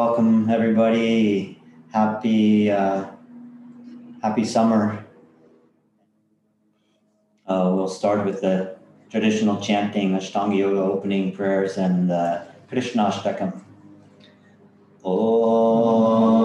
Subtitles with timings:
[0.00, 1.60] welcome everybody.
[1.92, 3.04] Happy uh,
[4.22, 5.04] happy summer.
[7.46, 8.78] Uh, we'll start with the
[9.10, 12.40] traditional chanting, Ashtanga Yoga opening prayers, and uh,
[12.70, 13.60] Krishna Ashtakam.
[15.04, 16.39] Om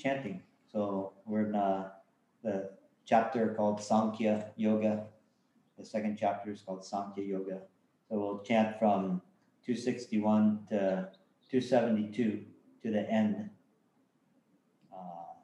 [0.00, 0.42] chanting.
[0.70, 1.90] So we're in uh,
[2.42, 2.70] the
[3.04, 5.06] chapter called Sankhya Yoga.
[5.78, 7.60] The second chapter is called Sankhya Yoga.
[8.08, 9.22] So we'll chant from
[9.64, 11.08] 261 to
[11.50, 12.44] 272
[12.82, 13.50] to the end.
[14.92, 15.34] Uh,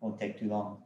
[0.00, 0.82] won't take too long.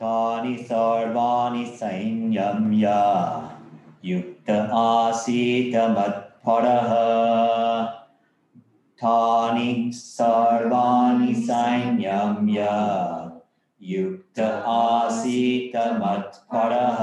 [0.00, 2.88] तानि सर्वाणि संयम्य
[4.04, 5.74] युक्त आसीत
[6.47, 6.91] मत्परः
[8.97, 12.59] तानि सर्वाणि संयम्य
[13.81, 16.97] युक्त आसीत मत्परः।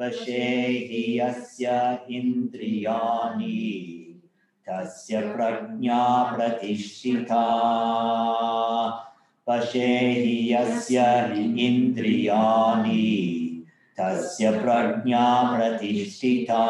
[0.00, 3.78] वशे हि यस्य इन्द्रियाणि।
[4.68, 7.44] तस्य प्रज्ञा प्रतिष्ठिता।
[9.48, 11.00] वशे हि यस्य
[11.58, 13.41] इन्द्रियाणि
[13.99, 15.25] तस्य प्रज्ञा
[15.55, 16.63] प्रतिष्ठिता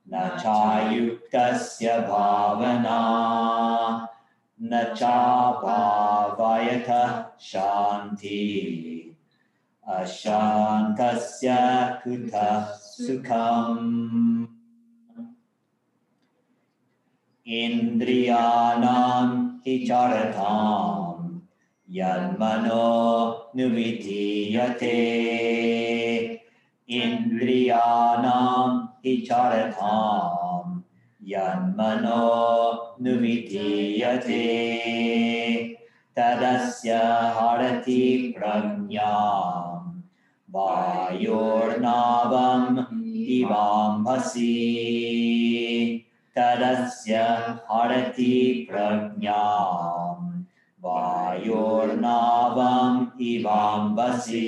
[0.09, 2.99] न चायुक्तस्य भावना
[4.61, 9.17] न चाभावयथ शान्ति।
[9.87, 11.57] अशान्तस्य
[12.07, 14.47] कुतः सुखम्।
[17.47, 21.39] इन्द्रियाणां हि चरताम्
[21.89, 24.97] यन्मनो नुविधीयते।
[26.89, 30.79] इन्द्रियाणां चरताम्
[31.31, 32.27] यन्मनो
[33.03, 34.43] नुविधीयते
[36.17, 36.95] तदस्य
[37.37, 38.01] हरति
[38.37, 39.81] प्रज्ञां
[40.55, 41.79] वायोर्नावम्
[43.37, 44.53] इवाम्भसि
[46.37, 47.21] तदस्य
[47.71, 48.33] हरति
[48.71, 50.21] प्रज्ञां
[50.85, 52.19] वायोर्नावम्
[53.31, 54.47] इवाम्बसि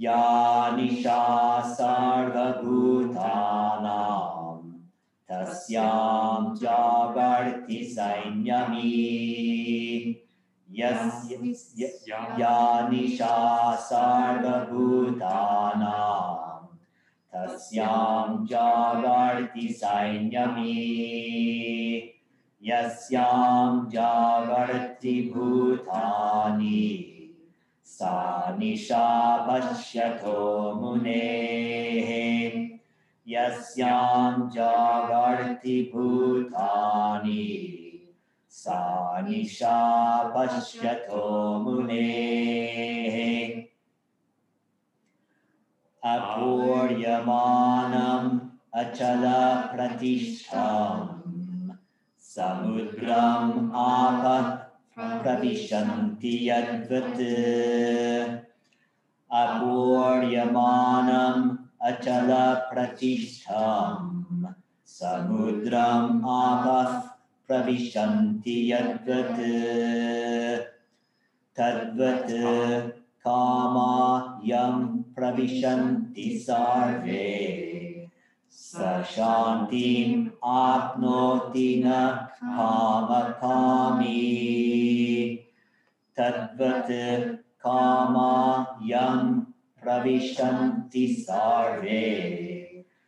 [0.00, 2.50] या निशा सर्वभूतानां
[5.30, 9.59] तस्यां जागर्ति संयमी
[10.72, 11.36] यस्य
[11.78, 14.66] य- निशा सर्वभूतानां,
[17.34, 19.68] तस्यां जागर्ति
[22.62, 27.06] यस्यां जागर्ति भूतानि,
[27.84, 32.10] सा निशा पश्यतो मुनेः,
[33.28, 37.76] यस्यां जागर्ति भूतानि।
[38.68, 43.62] निशा पश्यतो मुनेः।
[46.14, 48.40] अपूर्यमानम्
[48.74, 51.70] अचलप्रतिष्ठम्
[52.20, 58.40] समुद्रम् आपः प्रविशन्ति यद्वत्।
[59.32, 64.46] अपूर्यमानम् अचलप्रतिष्ठम्
[64.86, 67.09] समुद्रम् आपः
[67.50, 69.40] प्रविशन्ति यद्वत्।
[71.56, 77.56] तद्वत् कामा यं प्रविशन्ति सर्वे।
[78.50, 78.74] स
[79.10, 81.90] शान्तिम् आप्नोति न
[82.44, 83.30] कामकामी
[86.16, 89.40] तद्वत् कामा यं
[89.82, 92.26] प्रविशन्ति सर्वे।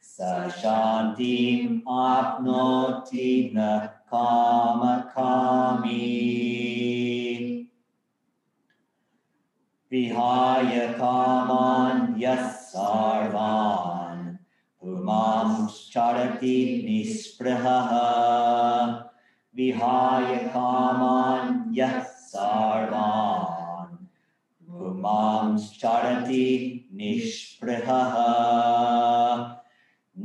[0.03, 0.19] स
[0.59, 5.48] शान्तिम् आप्नोति न कामकामी
[9.92, 14.26] विहाय कामान् यः सर्वान्
[14.82, 16.58] पुमांश्चरति
[16.88, 17.92] निःस्पृहः
[19.58, 23.96] विहाय कामान् यः सर्वान्
[24.70, 26.46] पुमांश्चरति
[26.94, 28.16] निःस्पृहः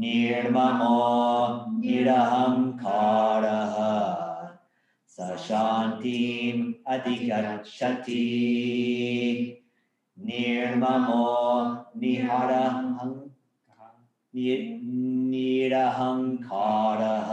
[0.02, 0.98] निर्ममो
[1.80, 3.74] निरहङ्कारः
[5.14, 6.62] स शान्तिम्
[6.94, 8.22] अधिगच्छति
[10.18, 11.26] निर्ममो
[12.00, 13.10] निहरहं
[14.34, 14.78] नि-
[15.32, 17.30] निरहङ्कारः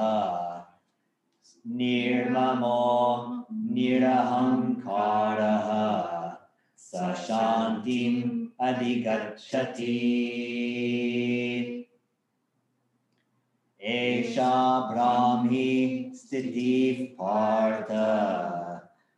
[1.79, 2.81] निर्ममो
[3.75, 5.69] निरहङ्कारः
[6.87, 8.21] स शान्तिम्
[8.67, 9.97] अधिगच्छति
[14.34, 17.86] एषा ब्राह्मी स्थितिः पार्थ।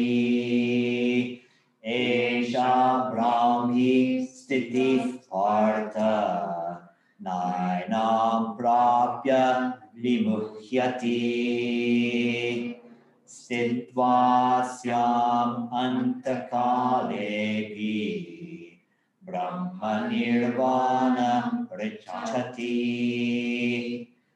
[1.86, 5.98] एषा ब्राह्मी स्थितिः पार्थ।
[7.22, 9.34] नायनां प्राप्य
[10.02, 11.26] विमुह्यति।
[13.28, 16.66] स्थित्वा स्याम् अन्तकालेऽपि
[19.30, 22.76] ब्रह्मनिर्वाणं पृच्छति।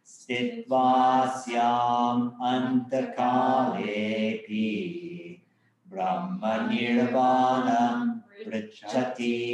[0.05, 4.67] स्थित्वास्याम् अन्तकालेऽपि
[5.89, 9.49] ब्रह्मनिर्वाणं पृच्छति।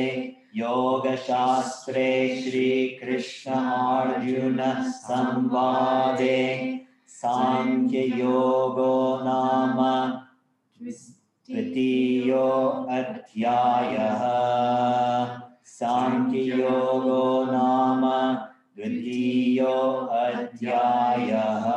[0.57, 4.41] योगशास्त्रे श्रीकृष्ण अर्जुनसंवादे
[7.09, 9.79] साङ्ख्ययोगो नाम
[11.47, 12.47] तृतीयो
[12.91, 14.23] अध्यायः
[15.78, 18.04] साङ्ख्ययोगो नाम
[18.78, 19.76] द्वितीयो
[20.24, 21.68] अध्यायः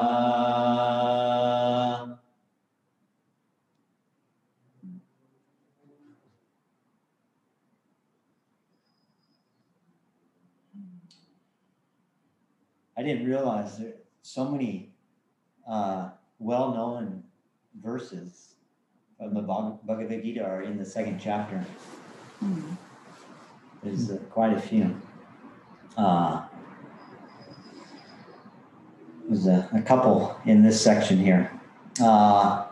[12.97, 14.93] I didn't realize there so many
[15.69, 17.23] uh, well-known
[17.81, 18.55] verses
[19.19, 21.65] from the Bhag- Bhagavad Gita are in the second chapter.
[23.88, 24.94] There's uh, quite a few.
[25.96, 26.44] Uh,
[29.30, 31.50] there's a, a couple in this section here.
[32.02, 32.66] Uh,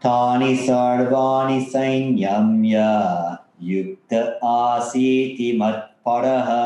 [0.00, 6.62] Tani sarvani sainyamya yukta asiti matparaha.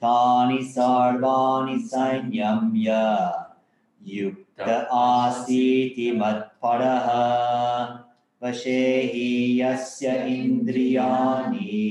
[0.00, 3.34] Tani sarvani sainyamya
[4.02, 8.03] yukta asiti matparaha.
[8.44, 11.90] वशे हि यस्य इन्द्रियाणि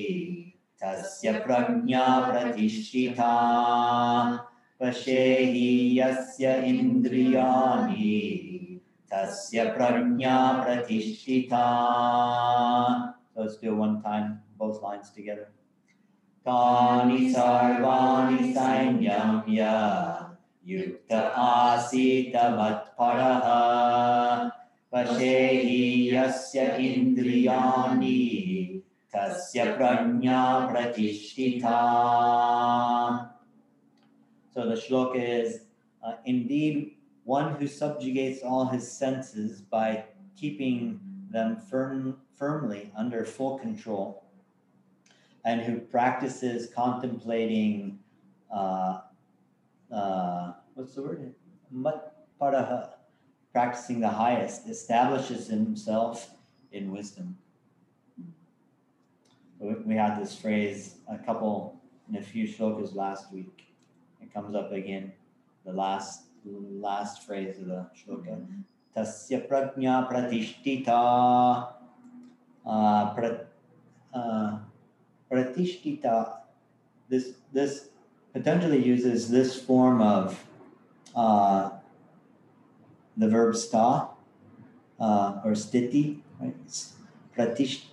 [0.83, 3.33] तस्य प्रज्ञा प्रतिष्ठिता।
[4.81, 8.19] वशे हि यस्य इन्द्रियाणि
[9.13, 11.93] तस्य प्रज्ञा प्रतिष्ठिता।
[14.83, 15.53] Lines together.
[16.47, 19.63] तानि सर्वाणि संयम्य
[20.67, 23.43] युक्त आसीत मत्परः
[24.92, 28.18] वशे हि यस्य इन्द्रियाणि
[29.14, 31.78] तस्य प्रज्ञा प्रतिष्ठिता
[34.54, 35.66] So the shloka is
[36.02, 40.04] uh, indeed one who subjugates all his senses by
[40.36, 40.98] keeping
[41.30, 44.24] them firm, firmly under full control
[45.44, 47.98] and who practices contemplating
[48.52, 49.00] uh,
[49.92, 51.34] uh, what's the word?
[51.74, 52.90] Matparaha
[53.53, 56.31] practicing the highest, establishes himself
[56.71, 57.37] in wisdom.
[59.59, 63.67] We had this phrase a couple in a few shlokas last week.
[64.21, 65.13] It comes up again,
[65.65, 68.45] the last last phrase of the shloka.
[68.97, 71.73] Tasya prajna pratishtita.
[72.65, 73.39] Uh,
[74.13, 74.59] uh,
[75.31, 76.37] pratishtita.
[77.07, 77.89] This this
[78.33, 80.43] potentially uses this form of
[81.15, 81.69] uh,
[83.17, 84.09] the verb sta
[84.99, 86.55] uh, or stiti, right?
[87.37, 87.85] Pratish,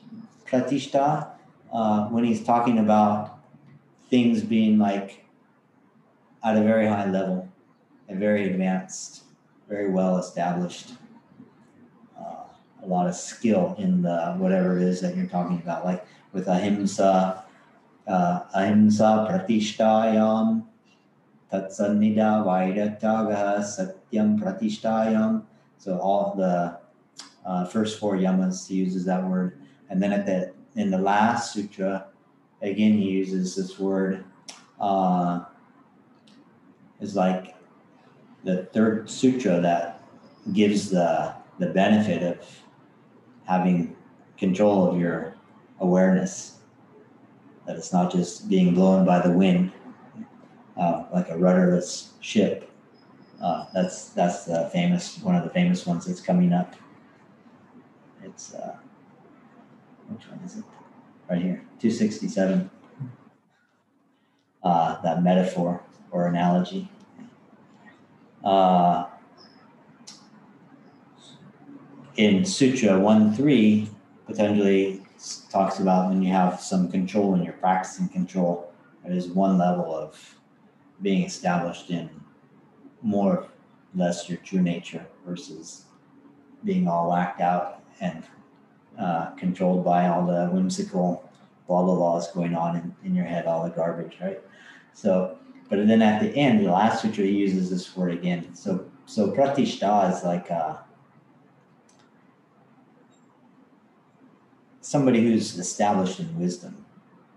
[0.46, 1.28] pratishta,
[1.72, 3.38] uh, when he's talking about
[4.08, 5.24] things being like
[6.44, 7.48] at a very high level
[8.08, 9.24] and very advanced,
[9.68, 10.92] very well established.
[12.18, 12.44] Uh,
[12.82, 16.48] a lot of skill in the whatever it is that you're talking about, like with
[16.48, 17.44] ahimsa,
[18.06, 20.64] uh, ahimsa pratishtayam,
[21.52, 23.62] tatsannida vairataga
[24.12, 25.44] satyam pratishtayam.
[25.78, 26.78] So all the
[27.44, 31.52] uh, first four yamas he uses that word, and then at the in the last
[31.52, 32.06] sutra,
[32.62, 34.24] again he uses this word.
[34.78, 35.44] Uh,
[37.00, 37.54] is like
[38.44, 40.02] the third sutra that
[40.52, 42.46] gives the the benefit of
[43.46, 43.96] having
[44.38, 45.34] control of your
[45.80, 46.58] awareness.
[47.66, 49.72] That it's not just being blown by the wind,
[50.76, 52.69] uh, like a rudderless ship.
[53.40, 56.74] Uh, that's that's the famous one of the famous ones that's coming up.
[58.22, 58.76] It's uh,
[60.08, 60.64] which one is it?
[61.28, 62.70] Right here, two sixty seven.
[64.62, 66.90] Uh, that metaphor or analogy.
[68.44, 69.06] Uh,
[72.16, 73.88] in Sutra 1 3,
[74.26, 75.02] Patanjali
[75.48, 78.72] talks about when you have some control and you're practicing control,
[79.02, 80.36] there is one level of
[81.00, 82.10] being established in
[83.02, 83.48] more or
[83.94, 85.84] less your true nature versus
[86.64, 88.24] being all whacked out and
[88.98, 91.28] uh, controlled by all the whimsical
[91.66, 94.40] blah blah blahs going on in, in your head, all the garbage, right?
[94.92, 98.54] So, but then at the end, the last sutra he uses this word again.
[98.54, 100.78] So, so pratishta is like uh,
[104.80, 106.84] somebody who's established in wisdom,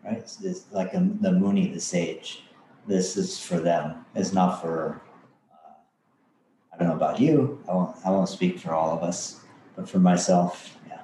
[0.03, 0.27] right?
[0.27, 2.43] So it's like a, the Muni, the sage.
[2.87, 4.05] This is for them.
[4.15, 5.01] It's not for
[6.73, 7.63] uh, I don't know about you.
[7.69, 7.95] I won't.
[8.05, 9.41] I won't speak for all of us,
[9.75, 11.01] but for myself, yeah.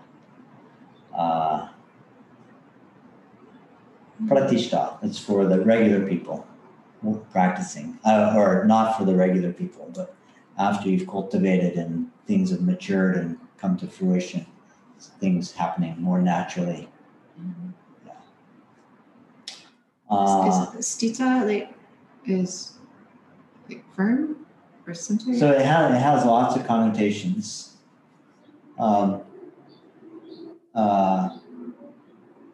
[1.17, 1.69] Uh,
[4.25, 4.97] Pratishta.
[5.03, 6.45] It's for the regular people
[7.31, 10.15] practicing, uh, or not for the regular people, but
[10.57, 14.45] after you've cultivated and things have matured and come to fruition,
[15.19, 16.89] things happening more naturally.
[17.39, 17.69] Mm-hmm.
[18.05, 18.13] Yeah.
[20.09, 21.73] Uh, is, is stita like
[22.25, 22.73] is
[23.69, 24.45] like firm
[24.89, 25.33] or center?
[25.35, 27.77] So it has it has lots of connotations.
[28.77, 29.21] Um,
[30.75, 31.37] uh,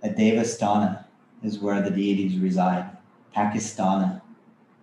[0.04, 1.06] a Devastana
[1.44, 2.98] is where the deities reside.
[3.36, 4.22] Pakistana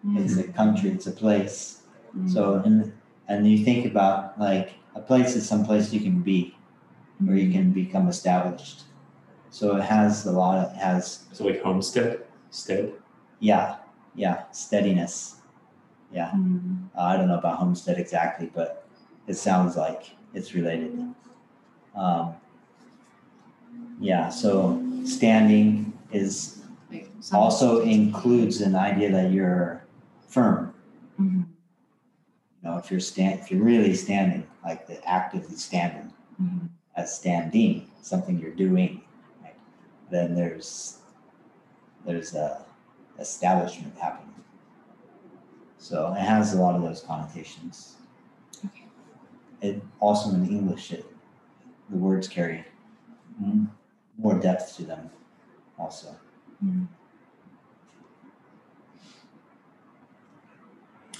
[0.06, 0.18] mm.
[0.18, 1.82] is a country, it's a place.
[2.16, 2.32] Mm.
[2.32, 2.92] So and
[3.28, 6.54] and you think about like a place is some place you can be
[7.18, 8.82] where you can become established.
[9.50, 12.92] So it has a lot of has so like homestead stead.
[13.40, 13.76] Yeah,
[14.14, 15.41] yeah, steadiness.
[16.12, 16.88] Yeah, mm.
[16.96, 18.86] uh, I don't know about homestead exactly, but
[19.26, 21.14] it sounds like it's related.
[21.94, 22.34] Um,
[24.00, 26.62] yeah, so standing is
[27.32, 29.84] also includes an idea that you're
[30.28, 30.74] firm.
[31.20, 31.40] Mm-hmm.
[31.40, 37.14] You know, if you're stand, if you're really standing, like the actively standing, mm-hmm as
[37.14, 39.02] standing, something you're doing,
[39.42, 39.54] right?
[40.10, 40.98] then there's
[42.04, 42.64] there's a
[43.18, 44.31] establishment happening.
[45.82, 47.96] So it has a lot of those connotations.
[48.64, 48.86] Okay.
[49.60, 51.04] It also in English, it,
[51.90, 52.64] the words carry
[54.16, 55.10] more depth to them,
[55.76, 56.14] also.
[56.64, 56.86] Mm.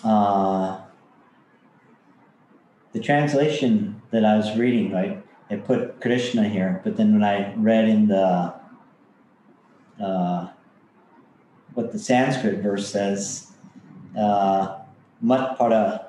[0.05, 0.81] Uh,
[2.93, 5.21] the translation that I was reading, right,
[5.51, 8.55] it put Krishna here, but then when I read in the
[10.01, 10.49] uh,
[11.75, 13.52] what the Sanskrit verse says,
[14.17, 14.79] uh,
[15.21, 16.09] mat para,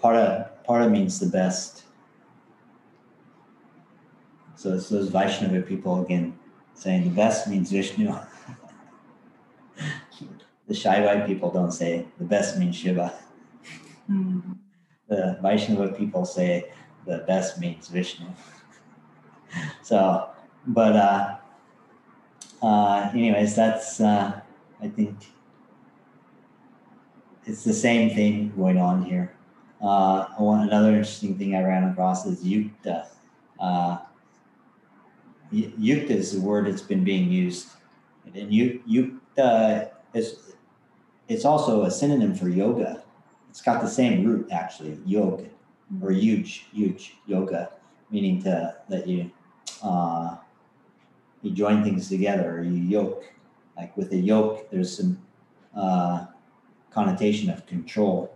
[0.00, 1.84] para, para means the best.
[4.56, 6.38] So it's those Vaishnava people again
[6.74, 8.14] saying the best means Vishnu.
[10.68, 13.12] the Shaivite people don't say the best means Shiva.
[15.08, 16.70] The Vaishnava people say
[17.06, 18.26] the best means Vishnu.
[19.82, 20.30] so,
[20.66, 21.36] but uh,
[22.62, 24.40] uh, anyways, that's uh,
[24.80, 25.16] I think
[27.44, 29.34] it's the same thing going on here.
[29.80, 33.06] Uh, one another interesting thing I ran across is yukta.
[33.58, 33.98] Uh,
[35.52, 37.68] yukta is the word that's been being used,
[38.34, 40.54] and yukta is
[41.28, 43.02] it's also a synonym for yoga.
[43.50, 45.46] It's got the same root actually, yoga
[46.00, 47.72] or yuj, yuj yoga,
[48.10, 49.30] meaning to that you
[49.82, 50.36] uh,
[51.42, 53.24] you join things together or you yoke.
[53.76, 55.20] Like with a yoke, there's some
[55.76, 56.26] uh,
[56.92, 58.34] connotation of control.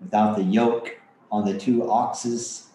[0.00, 0.98] Without the yoke
[1.30, 2.68] on the two oxes,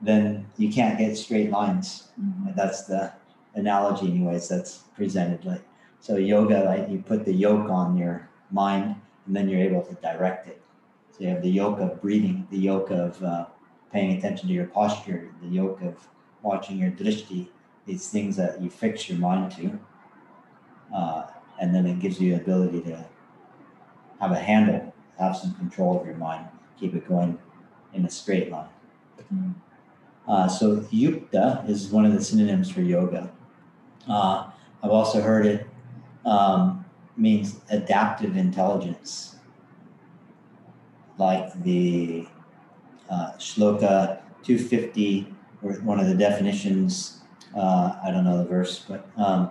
[0.00, 2.08] then you can't get straight lines.
[2.20, 2.50] Mm-hmm.
[2.56, 3.12] That's the
[3.54, 4.48] analogy, anyways.
[4.48, 5.62] That's presented like
[6.00, 6.16] so.
[6.16, 8.96] Yoga, like you put the yoke on your mind,
[9.26, 10.62] and then you're able to direct it.
[11.12, 13.46] So you have the yoke of breathing, the yoke of uh,
[13.92, 16.06] paying attention to your posture, the yoke of
[16.42, 17.48] watching your drishti,
[17.86, 19.78] these things that you fix your mind to.
[20.94, 21.26] Uh,
[21.60, 23.04] and then it gives you the ability to
[24.20, 26.46] have a handle, have some control of your mind,
[26.78, 27.38] keep it going
[27.94, 28.68] in a straight line.
[29.32, 29.50] Mm-hmm.
[30.30, 33.30] Uh, so yukta is one of the synonyms for yoga.
[34.08, 34.50] Uh,
[34.82, 35.66] I've also heard it
[36.24, 36.84] um,
[37.16, 39.36] means adaptive intelligence
[41.18, 42.26] like the
[43.10, 47.20] uh, Shloka 250, or one of the definitions,
[47.56, 49.50] uh, I don't know the verse, but um,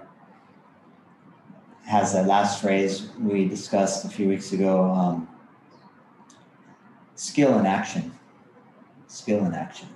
[1.88, 5.28] has that last phrase we discussed a few weeks ago um,
[7.16, 8.12] skill in action.
[9.08, 9.88] Skill in action.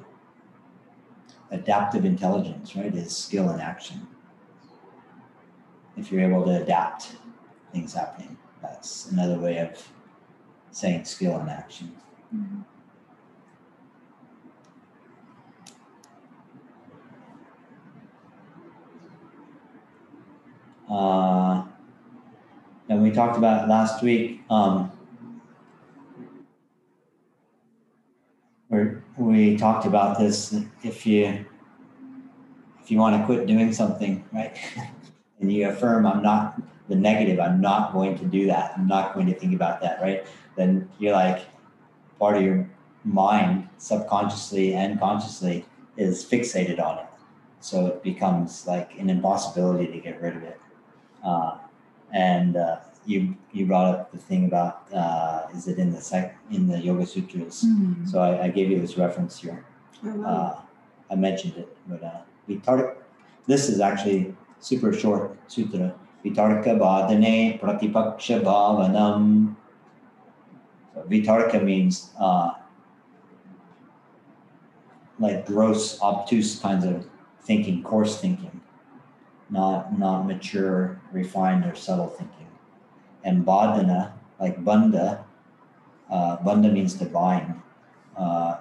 [1.51, 4.07] Adaptive intelligence, right, is skill in action.
[5.97, 7.17] If you're able to adapt
[7.73, 9.85] things happening, that's another way of
[10.71, 11.91] saying skill and action.
[12.33, 12.61] Mm-hmm.
[20.89, 21.70] Uh,
[22.91, 24.41] and we talked about last week.
[24.49, 24.91] Um,
[28.67, 30.53] where we talked about this.
[30.83, 31.45] If you
[32.83, 34.57] if you want to quit doing something, right,
[35.39, 37.39] and you affirm, "I'm not the negative.
[37.39, 38.73] I'm not going to do that.
[38.77, 40.25] I'm not going to think about that." Right
[40.57, 41.45] then you're like
[42.19, 42.69] part of your
[43.05, 47.05] mind subconsciously and consciously is fixated on it.
[47.61, 50.59] so it becomes like an impossibility to get rid of it.
[51.23, 51.57] Uh,
[52.13, 56.37] and uh, you you brought up the thing about uh, is it in the sec
[56.51, 57.63] in the Yoga Sutras?
[57.65, 58.07] Mm.
[58.09, 59.65] So I, I gave you this reference here.
[60.05, 60.25] Oh, wow.
[60.25, 60.61] Uh,
[61.11, 62.95] I mentioned it, but uh, Vitarka,
[63.47, 65.93] this is actually super short sutra.
[66.23, 69.55] Vitarka badane pratipaksha bhavanam.
[70.93, 72.51] So vitarka means uh,
[75.19, 77.05] like gross, obtuse kinds of
[77.41, 78.60] thinking, coarse thinking,
[79.51, 82.47] not not mature, refined, or subtle thinking.
[83.23, 85.25] And badana, like banda,
[86.09, 87.61] uh, banda means bind.
[88.15, 88.57] Uh,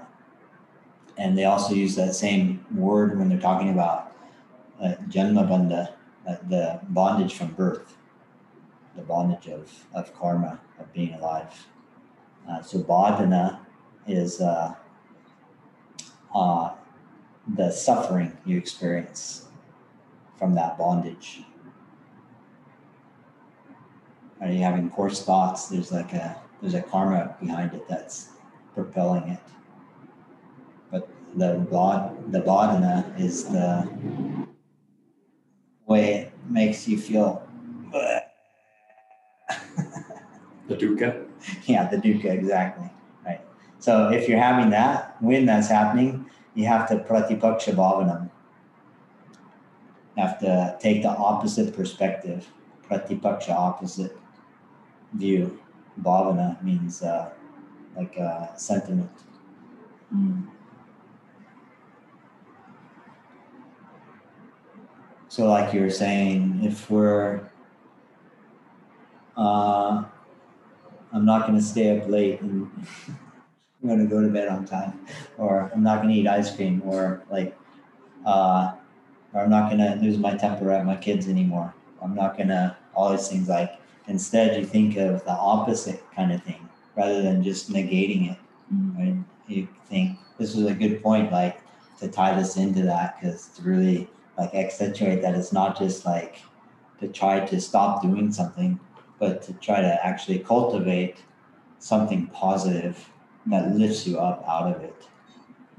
[1.17, 4.13] and they also use that same word when they're talking about
[4.83, 5.47] uh, janma
[6.27, 7.97] uh, the bondage from birth,
[8.97, 11.67] the bondage of, of karma, of being alive.
[12.49, 13.61] Uh, so badana
[14.07, 14.75] is uh,
[17.55, 19.47] the suffering you experience
[20.41, 21.43] from that bondage.
[24.41, 25.69] Are you having coarse thoughts?
[25.69, 28.31] There's like a there's a karma behind it that's
[28.75, 29.41] propelling it
[30.91, 33.87] But the bod the badana is the
[35.87, 37.47] way it makes you feel
[40.69, 41.27] The dukkha.
[41.65, 42.89] yeah the dukkha exactly
[43.27, 43.41] right
[43.79, 48.31] so if you're having that when that's happening you have to pratipaksha bhavanam
[50.17, 52.49] have to take the opposite perspective.
[52.89, 54.17] Pratipaksha opposite
[55.13, 55.59] view.
[56.01, 57.31] Bhavana means uh,
[57.97, 59.11] like a sentiment.
[60.15, 60.49] Mm.
[65.29, 67.41] So, like you were saying, if we're,
[69.37, 70.03] uh,
[71.13, 72.69] I'm not going to stay up late and
[73.83, 75.07] I'm going to go to bed on time,
[75.39, 77.57] or I'm not going to eat ice cream, or like,
[78.27, 78.73] uh,
[79.33, 81.75] or I'm not going to lose my temper at my kids anymore.
[82.03, 83.49] I'm not going to, all these things.
[83.49, 88.39] Like, instead, you think of the opposite kind of thing rather than just negating it,
[88.73, 88.99] Mm.
[88.99, 89.17] right?
[89.49, 91.61] You think this is a good point, like,
[91.99, 96.41] to tie this into that because to really like accentuate that it's not just like
[96.99, 98.81] to try to stop doing something,
[99.19, 101.23] but to try to actually cultivate
[101.79, 103.11] something positive
[103.47, 105.09] that lifts you up out of it.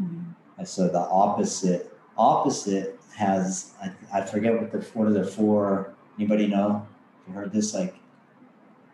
[0.01, 0.35] Mm.
[0.57, 5.93] And so the opposite opposite has I, I forget what the what are the four
[6.17, 6.87] anybody know?
[7.27, 7.95] You heard this like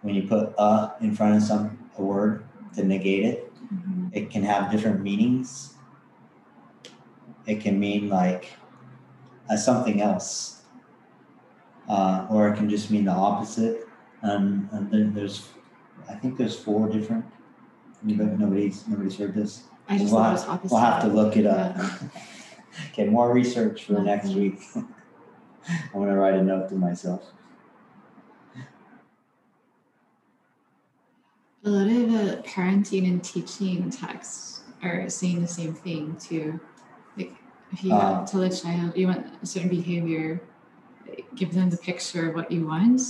[0.02, 2.44] when you put a in front of some a word
[2.76, 4.10] to negate it, Mhm.
[4.14, 5.74] it can have different meanings.
[7.46, 8.54] It can mean like
[9.50, 10.62] uh, something else,
[11.90, 13.88] uh, or it can just mean the opposite.
[14.24, 15.48] Um, and then there's,
[16.10, 17.26] I think there's four different.
[18.04, 19.64] Anybody, nobody's nobody's heard this.
[19.88, 21.78] I just we'll, have, we'll have to look it up.
[22.92, 24.60] Okay, more research for Yeah, next week.
[24.76, 24.86] I'm
[25.94, 27.24] gonna write a note to myself.
[31.64, 36.60] A lot of uh, parenting and teaching texts are saying the same thing too.
[37.18, 37.34] Like
[37.72, 38.26] if you Uh.
[38.26, 40.42] tell a child you want a certain behavior,
[41.36, 43.02] give them the picture of what you want.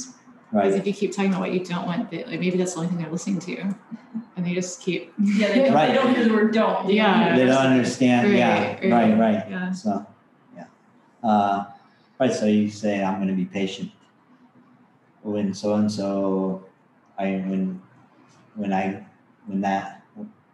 [0.52, 0.80] Because Right.
[0.80, 2.90] if you keep talking about what you don't want, they, like maybe that's the only
[2.90, 3.58] thing they're listening to,
[4.38, 5.14] and they just keep.
[5.22, 5.88] Yeah, they don't, Right.
[5.88, 6.88] they don't hear the word don't.
[6.88, 7.26] They Yeah.
[7.26, 7.76] hear They don't rest of it.
[7.76, 8.34] understand.
[8.38, 8.64] yeah.
[8.64, 8.92] Right, Right.
[8.92, 9.20] right.
[9.20, 9.46] Right.
[9.50, 9.72] Yeah.
[9.74, 10.06] So,
[10.56, 10.64] yeah.
[11.22, 11.66] Uh,
[12.20, 12.34] right.
[12.34, 13.92] So you say, I'm going to be patient.
[15.22, 16.64] When so and so,
[17.20, 17.82] I when
[18.56, 19.04] when I
[19.48, 20.02] when that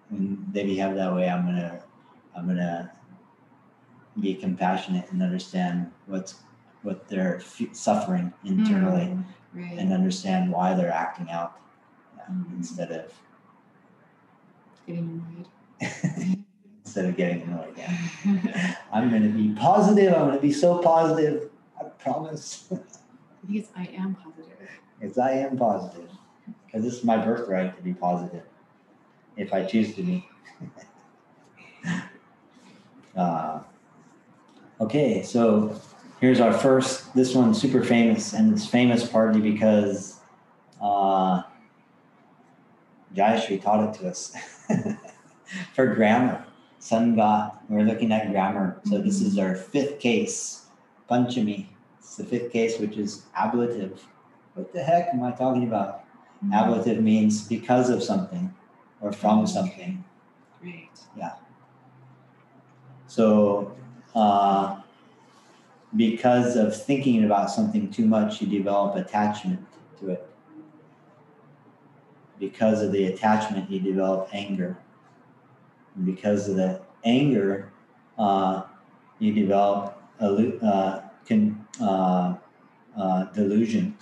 [0.10, 1.82] when they behave that way, I'm gonna
[2.36, 2.91] I'm gonna
[4.19, 6.41] be compassionate and understand what's
[6.82, 9.77] what they're f- suffering internally Mm, right.
[9.77, 11.59] and understand why they're acting out
[12.17, 12.57] yeah, Mhm.
[12.57, 13.11] instead of
[14.85, 15.23] Getting
[15.79, 16.37] annoyed.
[16.85, 17.73] instead of getting annoyed.
[17.77, 18.75] Yeah.
[18.91, 20.13] I'm gonna be positive.
[20.13, 21.49] I'm gonna be so positive.
[21.79, 22.65] I promise.
[22.71, 24.57] I think it's I am positive.
[24.99, 26.09] Because I am positive.
[26.65, 28.43] Because this is my birthright to be positive.
[29.37, 30.27] If I choose to be.
[33.15, 33.61] uh,
[34.81, 35.79] okay, so
[36.23, 37.13] here's our first.
[37.13, 40.21] This one's super famous, and it's famous partly because
[40.81, 41.43] uh,
[43.13, 44.33] Jayashri taught it to us
[45.75, 46.45] for grammar.
[46.79, 48.79] Sun God, We're looking at grammar.
[48.86, 50.67] So this is our fifth case,
[51.12, 51.67] Panchami.
[51.99, 54.01] It's the fifth case, which is ablative.
[54.53, 56.05] What the heck am I talking about?
[56.53, 58.53] Ablative means because of something
[59.01, 60.05] or from something.
[60.62, 60.89] Great.
[61.17, 61.33] Yeah.
[63.07, 63.75] So,
[64.15, 64.83] uh,
[65.95, 69.65] because of thinking about something too much, you develop attachment
[69.99, 70.29] to it.
[72.39, 74.77] Because of the attachment, you develop anger.
[75.95, 77.71] And because of the anger,
[78.17, 78.63] uh,
[79.19, 81.01] you develop uh,
[81.82, 82.36] uh,
[82.97, 83.97] uh, delusion.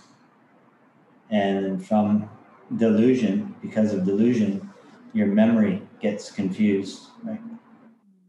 [1.29, 2.29] And from
[2.77, 4.69] delusion, because of delusion,
[5.13, 7.39] your memory gets confused, right?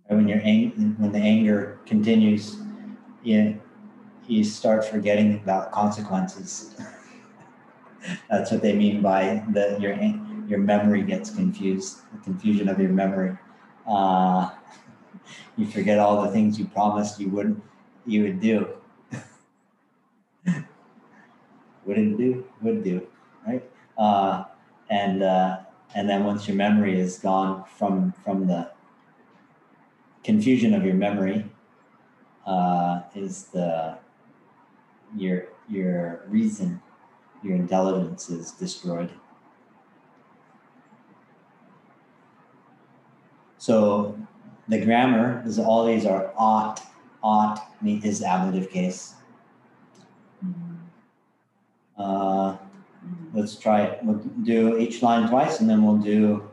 [0.09, 2.62] When your ang- when the anger continues,
[3.22, 3.61] you
[4.26, 6.74] you start forgetting about consequences.
[8.30, 9.94] That's what they mean by the your
[10.48, 13.37] your memory gets confused, the confusion of your memory.
[13.87, 14.50] Uh,
[15.56, 17.62] you forget all the things you promised you wouldn't
[18.06, 18.68] you would do.
[21.85, 23.06] Wouldn't do, would do,
[23.46, 23.62] right?
[23.98, 24.44] Uh,
[24.88, 25.61] and uh,
[25.94, 28.70] and then once your memory is gone from from the
[30.24, 31.44] confusion of your memory,
[32.46, 33.98] uh, is the
[35.16, 36.81] your your reason,
[37.42, 39.11] your intelligence is destroyed.
[43.59, 44.18] So
[44.68, 46.81] the grammar is all these are ought,
[47.22, 49.14] ought is ablative case.
[51.96, 52.57] Uh,
[53.33, 54.00] let's try it.
[54.02, 56.48] We'll do each line twice and then we'll do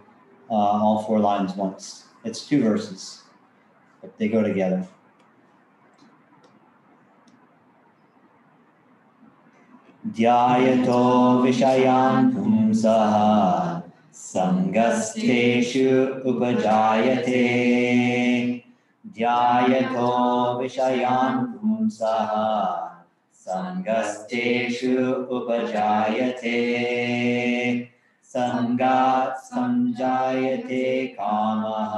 [0.49, 2.06] uh, all four lines once.
[2.23, 3.23] It's two verses,
[4.02, 4.88] but they go together.
[10.10, 13.13] ध्यायतो विषयान् पुंसः,
[14.13, 17.43] सङ्गस्थेषु उपजायते।
[19.08, 20.10] ध्यायतो
[20.60, 22.30] विषयान् पुंसः,
[23.34, 26.60] सङ्गस्थेषु उपजायते।
[28.24, 31.93] सङ्गात् सञ्जायते कामः,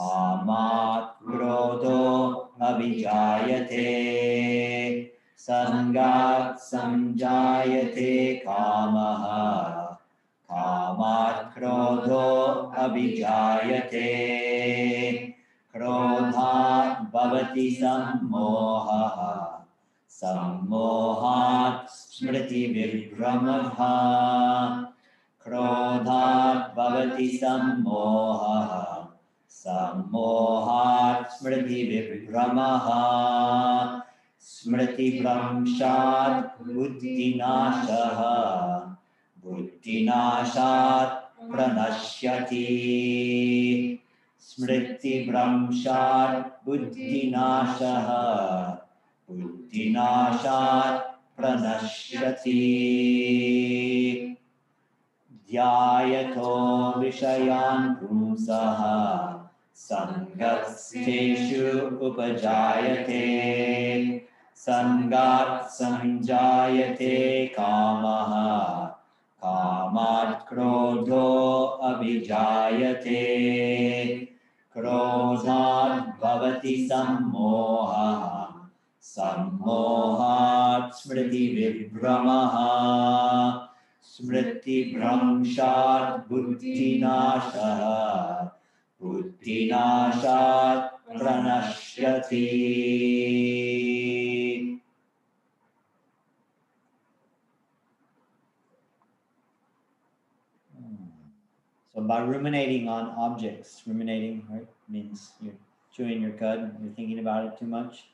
[0.00, 2.30] कामात् क्रोधो
[2.60, 4.04] अभिजायते।
[5.50, 9.24] सङ्गात् सञ्जायते कामः।
[10.44, 12.44] कामात् क्रोधो
[12.78, 14.04] अभिजायते।
[15.72, 19.44] क्रोधात् भवति सम्मोहः।
[20.08, 23.76] सम्मोहात् स्मृतिविभ्रमः।
[25.44, 29.04] क्रोधात् भवति सम्मोहः।
[29.48, 32.90] सम्मोहात् स्मृतिविभ्रमः।
[34.46, 38.20] स्मृतिभ्रंशात् बुद्धिनाशः।
[39.44, 42.68] बुद्धिनाशात् प्रणश्यति।
[44.40, 48.08] स्मृतिभ्रंशात् बुद्धिनाशः।
[49.30, 52.60] बुद्धिनाशात् प्रणश्यति।
[55.50, 58.80] ध्यायतो विषयान् पुंसः।
[59.74, 63.24] सङ्गस्थेषु उपजायते।
[64.66, 68.94] सङ्गात् सञ्जायते कामः।
[69.44, 73.20] कामात् क्रोधो अभिजायते।
[74.72, 78.46] क्रोधात् भवति सम्मोहः।
[79.02, 82.54] सम्मोहात् स्मृतिविभ्रमः।
[84.02, 88.48] स्मृतिभ्रंशात् बुद्धिनाशः।
[89.02, 92.70] बुद्धिनाशात् प्रणश्यति।
[101.94, 105.54] So by ruminating on objects, ruminating, right, means you're
[105.94, 108.06] chewing your cud, you're thinking about it too much.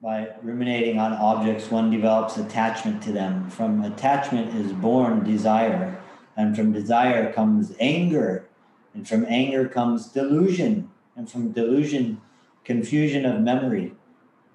[0.00, 3.50] By ruminating on objects, one develops attachment to them.
[3.50, 6.00] From attachment is born desire,
[6.36, 8.48] and from desire comes anger,
[8.94, 12.20] and from anger comes delusion, and from delusion,
[12.64, 13.94] confusion of memory.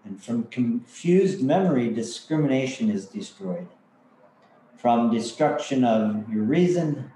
[0.05, 3.67] And from confused memory, discrimination is destroyed.
[4.77, 7.11] From destruction of your reason,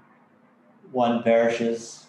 [0.92, 2.06] one perishes.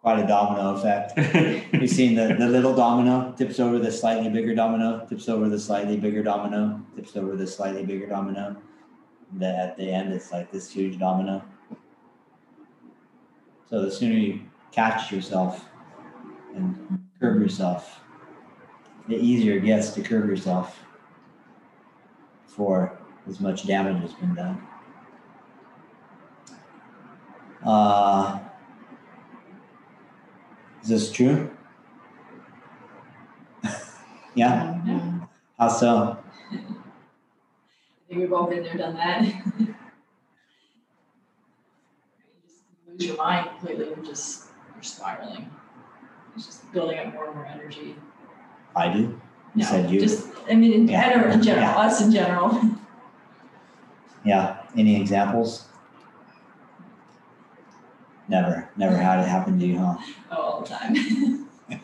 [0.00, 1.18] Quite a domino effect.
[1.72, 5.58] You've seen the, the little domino tips over the slightly bigger domino, tips over the
[5.58, 8.56] slightly bigger domino, tips over the slightly bigger domino.
[9.36, 11.42] The, at the end, it's like this huge domino.
[13.68, 15.68] So the sooner you catch yourself
[16.54, 18.00] and curb yourself,
[19.08, 20.85] the easier it gets to curb yourself
[22.56, 22.98] before
[23.28, 24.66] as much damage has been done.
[27.62, 28.38] Uh,
[30.82, 31.50] is this true?
[34.34, 34.80] yeah.
[34.86, 35.28] No.
[35.58, 36.16] How so?
[36.50, 36.56] I
[38.08, 39.22] think we've all been there, done that.
[39.58, 39.74] you
[42.42, 45.50] just lose your mind completely and just you're spiraling.
[46.34, 47.96] It's just building up more and more energy.
[48.74, 49.20] I do.
[49.56, 49.98] You No, said you.
[50.00, 51.06] just I mean in, Yeah.
[51.06, 51.76] I don't- in general, Yeah.
[51.78, 52.60] us in general.
[54.24, 54.56] Yeah.
[54.76, 55.66] Any examples?
[58.28, 59.94] Never, never had it happen to you, huh?
[60.32, 61.48] Oh, all the time.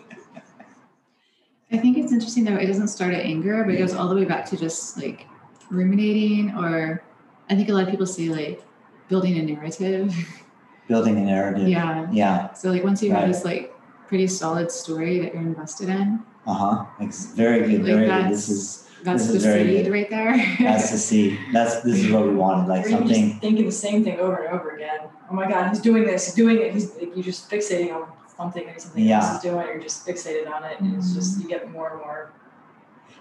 [1.73, 4.16] I think it's interesting though, it doesn't start at anger, but it goes all the
[4.16, 5.27] way back to just like
[5.70, 7.03] ruminating, or
[7.49, 8.61] I think a lot of people say like
[9.09, 10.12] building a narrative.
[10.89, 11.68] Building a narrative.
[11.68, 12.09] yeah.
[12.12, 12.53] Yeah.
[12.55, 13.73] So like once you have this like
[14.09, 16.84] pretty solid story that you're invested in, Uh huh.
[17.01, 17.82] It's very good.
[17.82, 18.30] Like Very good.
[18.32, 19.93] This is that's This the is very seed good.
[19.93, 20.57] right there.
[20.61, 21.38] that's the seed.
[21.53, 22.68] That's this is what we wanted.
[22.68, 23.30] Like or something.
[23.30, 25.01] just thinking the same thing over and over again.
[25.30, 28.07] Oh my god, he's doing this, he's doing it, he's like, you're just fixating on
[28.36, 29.18] something that something Yeah.
[29.24, 31.99] else is doing, you're just fixated on it, and it's just you get more and
[32.01, 32.32] more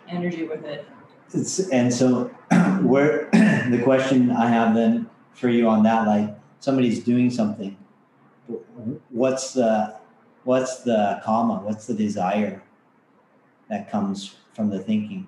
[0.08, 0.86] energy with it.
[1.34, 2.26] It's, and so,
[2.84, 7.76] where the question I have then for you on that, like somebody's doing something,
[9.10, 9.96] what's the
[10.44, 11.62] what's the kama?
[11.64, 12.62] What's the desire
[13.72, 15.26] that comes from the thinking?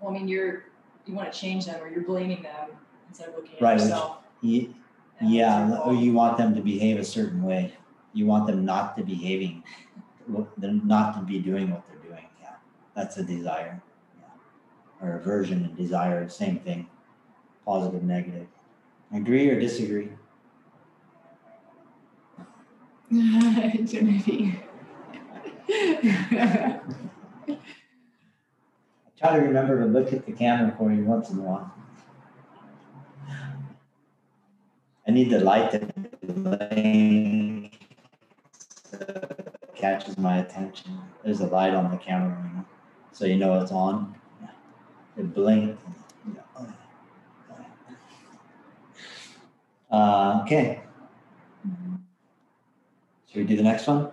[0.00, 0.64] Well, I mean, you're
[1.04, 2.70] you want to change them, or you're blaming them
[3.08, 4.18] instead of looking at Right, yourself.
[4.40, 4.74] Ye-
[5.18, 7.74] and Yeah, or you want them to behave a certain way.
[8.14, 9.62] You want them not to behaving,
[10.56, 12.24] them not to be doing what they're doing.
[12.40, 12.52] Yeah,
[12.94, 13.82] that's a desire.
[14.18, 15.06] Yeah.
[15.08, 16.88] Or aversion and desire, same thing.
[17.66, 18.46] Positive, negative.
[19.12, 20.10] Agree or disagree?
[23.10, 24.60] Genevieve.
[29.20, 31.74] Try to remember to look at the camera for you once in a while.
[35.06, 35.72] I need the light
[36.22, 37.78] blink
[39.74, 40.98] catches my attention.
[41.22, 42.64] There's a light on the camera, you know,
[43.12, 44.14] so you know it's on.
[45.18, 45.82] It blinked.
[49.90, 50.80] Uh, okay,
[53.26, 54.08] should we do the next one?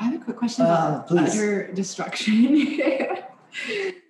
[0.00, 1.30] I have a quick question Uh, about please.
[1.34, 2.80] utter destruction.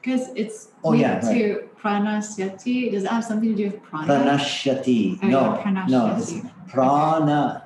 [0.00, 2.92] because it's Oh, yeah, linked to pranashyati.
[2.92, 4.06] Does it have something to do with prana?
[4.06, 5.18] Pranashyati.
[5.22, 6.52] Oh, No, yeah, no, it's prana.
[6.68, 7.64] Prana.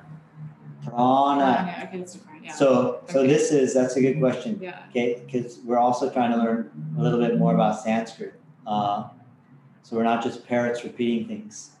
[0.85, 2.43] Prana, Okay, that's different.
[2.43, 2.53] Yeah.
[2.55, 3.27] So, so Okay.
[3.27, 4.79] this is, that's a good question, yeah.
[4.89, 8.33] okay, because we're also trying to learn a little bit more about Sanskrit.
[8.67, 9.07] Uh,
[9.83, 11.71] so we're not just parrots repeating things,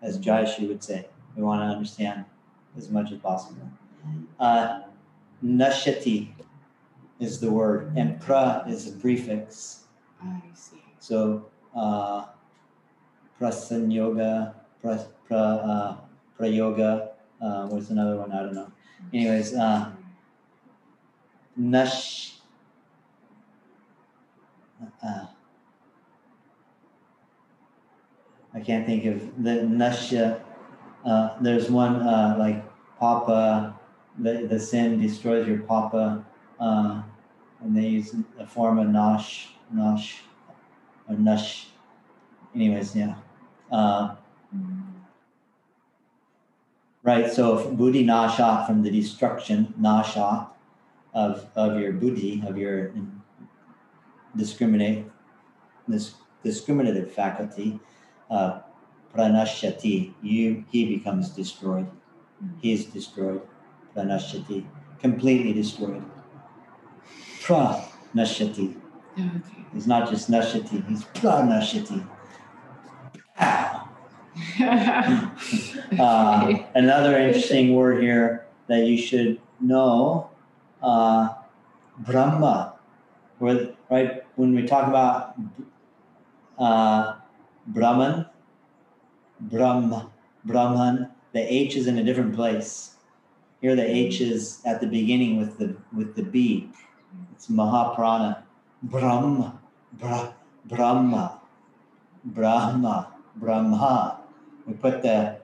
[0.00, 1.06] as Jayashi would say.
[1.36, 2.24] We want to understand
[2.78, 3.68] as much as possible.
[4.40, 4.82] Uh,
[5.44, 6.28] nashyati
[7.20, 9.84] is the word, and pra is a prefix.
[10.22, 10.82] I see.
[10.98, 12.26] So, uh,
[13.40, 15.96] prasanyoga, pra, pra, uh,
[16.38, 17.10] prayoga,
[17.40, 18.32] uh, what's another one?
[18.32, 18.70] I don't know.
[19.12, 19.92] Anyways, uh,
[21.56, 22.34] Nash.
[25.02, 25.26] Uh,
[28.54, 30.42] I can't think of the Nasha.
[31.04, 32.64] Uh, there's one uh, like
[32.98, 33.78] Papa,
[34.18, 36.24] the, the sin destroys your Papa,
[36.60, 37.02] uh,
[37.60, 40.22] and they use a form of Nash, Nash,
[41.08, 41.68] or Nash.
[42.54, 43.16] Anyways, yeah.
[43.70, 44.14] Uh.
[47.02, 50.48] Right, so buddhi nasha from the destruction, nasha
[51.12, 52.94] of, of your buddhi, of your
[54.34, 55.04] discriminate,
[55.86, 57.78] this discriminative faculty,
[58.30, 58.60] uh,
[59.14, 61.86] pranashyati, you, he becomes destroyed.
[62.62, 63.42] He is destroyed,
[63.94, 64.64] pranashyati,
[64.98, 66.02] completely destroyed.
[67.44, 68.74] Pranashyati,
[69.18, 69.64] Oh, okay.
[69.74, 72.06] he's not just nashati, he's pranashyati.
[73.36, 73.88] Pow!
[76.00, 80.28] Uh, another interesting word here that you should know,
[80.82, 81.28] uh,
[81.98, 82.74] Brahma.
[83.38, 85.36] Where, right when we talk about
[86.58, 87.14] uh,
[87.68, 88.26] Brahman,
[89.40, 90.10] Brahm,
[90.44, 92.96] Brahman, the H is in a different place.
[93.60, 96.70] Here, the H is at the beginning with the with the B.
[97.34, 98.44] It's Mahaprana.
[98.84, 99.58] Brahma,
[99.94, 100.32] Bra,
[100.66, 101.40] Brahma,
[102.24, 104.20] Brahma, Brahma.
[104.66, 105.38] We put the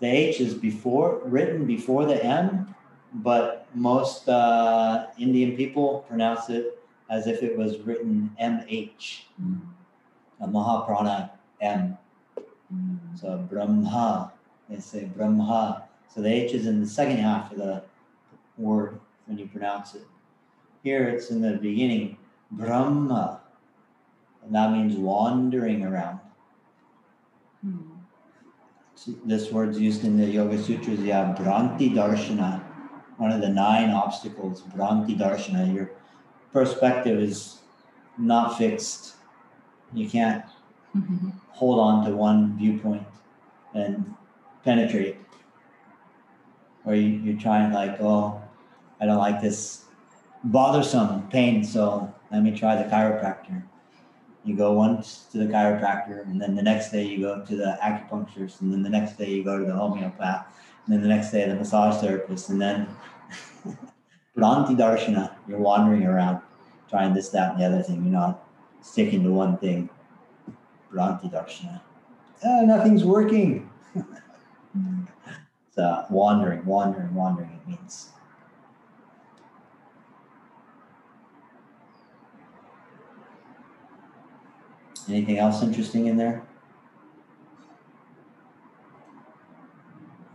[0.00, 2.74] the H is before written before the M,
[3.14, 9.22] but most uh, Indian people pronounce it as if it was written MH.
[10.40, 11.96] A Mahaprana M.
[12.74, 12.98] Mm.
[13.18, 14.32] So Brahma,
[14.68, 15.84] they say Brahma.
[16.12, 17.82] So the H is in the second half of the
[18.58, 20.06] word when you pronounce it.
[20.82, 22.16] Here it's in the beginning,
[22.50, 23.40] Brahma.
[24.44, 26.18] And that means wandering around.
[27.64, 27.90] Mm.
[29.24, 31.00] This word's used in the Yoga Sutras.
[31.00, 32.60] Yeah, Bhranti Darshana,
[33.16, 34.62] one of the nine obstacles.
[34.62, 35.72] Bhranti Darshana.
[35.72, 35.90] Your
[36.52, 37.58] perspective is
[38.18, 39.14] not fixed.
[39.92, 40.44] You can't
[40.96, 41.32] Mhm.
[41.50, 43.06] hold on to one viewpoint
[43.74, 44.14] and
[44.64, 45.16] penetrate.
[46.84, 48.40] Or you, you're trying like, oh,
[49.00, 49.81] I don't like this
[50.44, 53.62] bothersome pain, so let me try the chiropractor.
[54.44, 57.78] You go once to the chiropractor, and then the next day you go to the
[57.82, 60.46] acupuncturist, and then the next day you go to the homeopath,
[60.86, 62.88] And then the next day, the massage therapist, and then
[64.36, 66.40] Bhranti Darshana, you're wandering around
[66.90, 68.02] trying this, that, and the other thing.
[68.02, 68.44] You're not
[68.80, 69.88] sticking to one thing.
[70.92, 71.80] Bhranti Darshana.
[72.44, 73.70] Ah, nothing's working.
[75.78, 78.08] uh, wandering, wandering, wandering, it means.
[85.08, 86.42] Anything else interesting in there?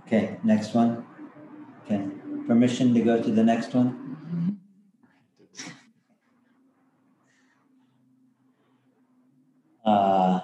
[0.05, 1.05] Okay, next one.
[1.83, 2.03] Okay,
[2.47, 4.59] permission to go to the next one?
[9.85, 10.41] Uh,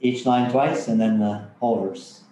[0.00, 2.22] each line twice and then the whole verse.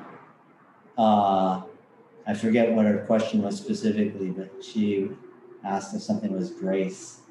[0.98, 1.62] Uh,
[2.28, 5.10] I forget what her question was specifically, but she
[5.64, 7.22] asked if something was grace,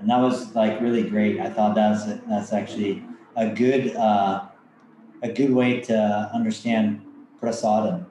[0.00, 1.38] and that was like really great.
[1.38, 3.04] I thought that's that's actually
[3.36, 4.48] a good uh,
[5.22, 7.04] a good way to understand
[7.40, 8.06] prasadam.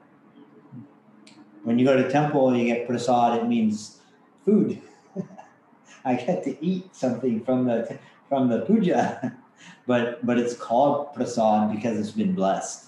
[1.64, 3.39] When you go to temple, you get prasad.
[3.39, 3.99] It means
[4.45, 4.82] food.
[6.05, 9.38] I get to eat something from the from the puja
[9.88, 12.88] but but it's called prasad because it's been blessed.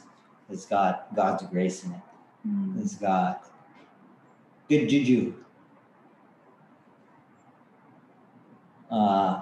[0.50, 2.02] It's got God's grace in it.
[2.48, 2.82] Mm.
[2.82, 3.50] It's got
[4.70, 5.34] good juju.
[8.90, 9.42] Uh,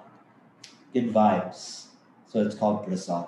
[0.93, 1.85] good vibes.
[2.27, 3.27] So it's called prasad.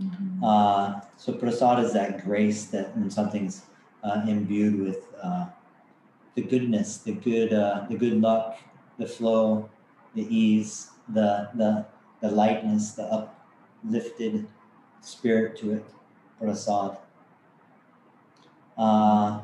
[0.00, 0.42] Mhm.
[0.42, 3.66] Uh, so prasad is that grace that when something's
[4.02, 5.46] uh, imbued with uh,
[6.34, 8.56] the goodness, the good, uh, the good luck,
[8.98, 9.68] the flow,
[10.14, 11.84] the ease, the the
[12.20, 14.46] the lightness, the uplifted
[15.02, 15.84] spirit to it,
[16.40, 16.96] prasad.
[18.78, 19.40] Uh,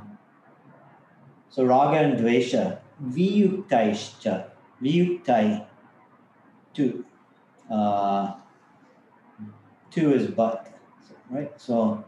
[1.50, 4.48] so raga and dvesha, viyuktaischa,
[4.82, 5.66] viyuktai,
[6.72, 7.04] two.
[7.70, 8.34] Uh,
[9.96, 10.70] two is but,
[11.30, 11.50] right?
[11.58, 12.04] So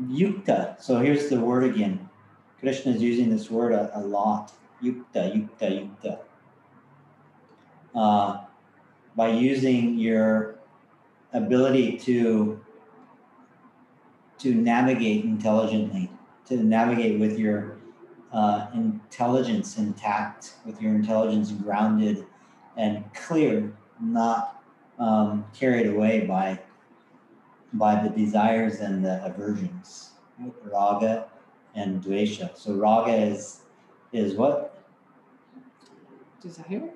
[0.00, 0.80] yukta.
[0.80, 2.08] So here's the word again.
[2.60, 4.52] Krishna is using this word a, a lot.
[4.82, 6.18] Yukta, yukta, yukta.
[7.94, 8.44] Uh,
[9.16, 10.56] by using your
[11.32, 12.60] ability to
[14.38, 16.10] to navigate intelligently,
[16.44, 17.78] to navigate with your
[18.34, 22.26] uh, intelligence intact, with your intelligence grounded
[22.76, 24.62] and clear, not
[24.98, 26.58] um, carried away by
[27.78, 30.52] by the desires and the aversions, right?
[30.64, 31.26] raga
[31.74, 32.56] and dvesha.
[32.56, 33.60] So raga is
[34.12, 34.82] is what?
[36.40, 36.90] Desire?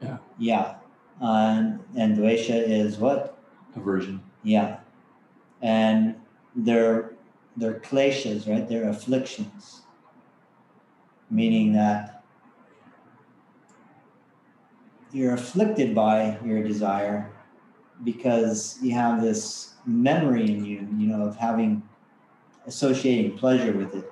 [0.00, 0.74] Yeah, Yeah,
[1.20, 3.38] and and dvesha is what?
[3.76, 4.22] Aversion.
[4.42, 4.78] Yeah,
[5.62, 6.16] and
[6.54, 7.12] they're
[7.56, 8.68] they're kleshas, right?
[8.68, 9.82] They're afflictions,
[11.30, 12.22] meaning that
[15.12, 17.30] you're afflicted by your desire
[18.02, 21.82] because you have this memory in you, you know, of having
[22.66, 24.10] associating pleasure with it.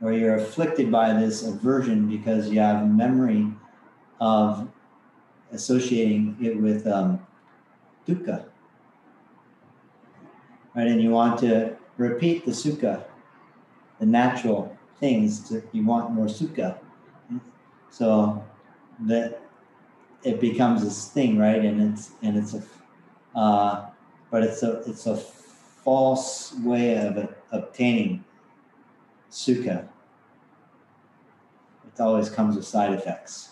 [0.00, 3.46] Or you're afflicted by this aversion because you have a memory
[4.20, 4.68] of
[5.52, 7.24] associating it with um,
[8.06, 8.44] dukkha.
[10.74, 13.04] Right, and you want to repeat the sukha,
[14.00, 15.48] the natural things.
[15.48, 16.78] To, you want more sukha.
[17.90, 18.44] So
[19.00, 19.43] that
[20.24, 21.62] it becomes this thing, right?
[21.62, 22.62] And it's and it's a,
[23.38, 23.86] uh,
[24.30, 28.24] but it's a it's a false way of obtaining
[29.30, 29.86] sukha.
[31.86, 33.50] it always comes with side effects.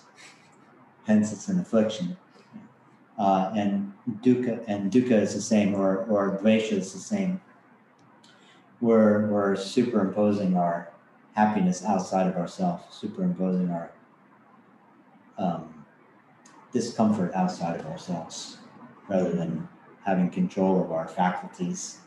[1.07, 2.17] Hence, it's an affliction.
[3.19, 3.93] Uh, and
[4.23, 7.41] dukkha and dukkha is the same, or or dvesha is the same.
[8.81, 10.91] We're we're superimposing our
[11.35, 13.93] happiness outside of ourselves, superimposing our
[15.39, 15.72] um,
[16.73, 18.59] discomfort outside of ourselves,
[19.09, 19.69] rather than
[20.05, 21.99] having control of our faculties.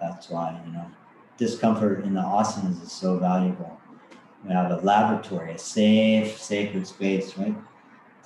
[0.00, 0.86] That's why you know
[1.36, 3.78] discomfort in the asanas is so valuable.
[4.44, 7.56] We have a laboratory, a safe, sacred space, right?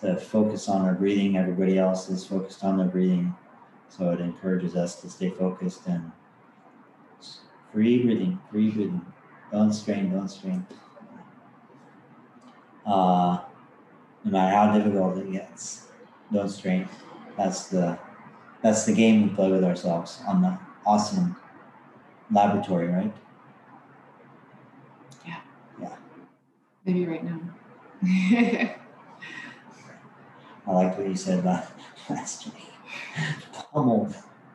[0.01, 1.37] To focus on our breathing.
[1.37, 3.35] Everybody else is focused on their breathing.
[3.89, 6.11] So it encourages us to stay focused and
[7.73, 9.05] free breathing, free breathing.
[9.53, 10.67] Don't strain, don't strain.
[12.87, 13.39] Uh,
[14.27, 15.87] no matter how difficult it gets,
[16.33, 16.89] don't strain.
[17.37, 17.99] That's the
[18.61, 21.37] that's the game we play with ourselves on the awesome
[22.33, 23.13] laboratory, right?
[25.25, 25.41] Yeah.
[25.81, 25.97] Yeah.
[26.85, 27.41] Maybe right now.
[30.67, 31.67] I liked what you said about
[32.11, 32.73] last week.
[33.73, 34.13] Pummeled.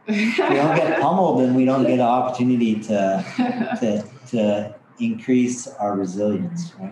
[0.08, 3.24] We don't get pummeled, then we don't get an opportunity to
[3.80, 6.92] to to increase our resilience, right?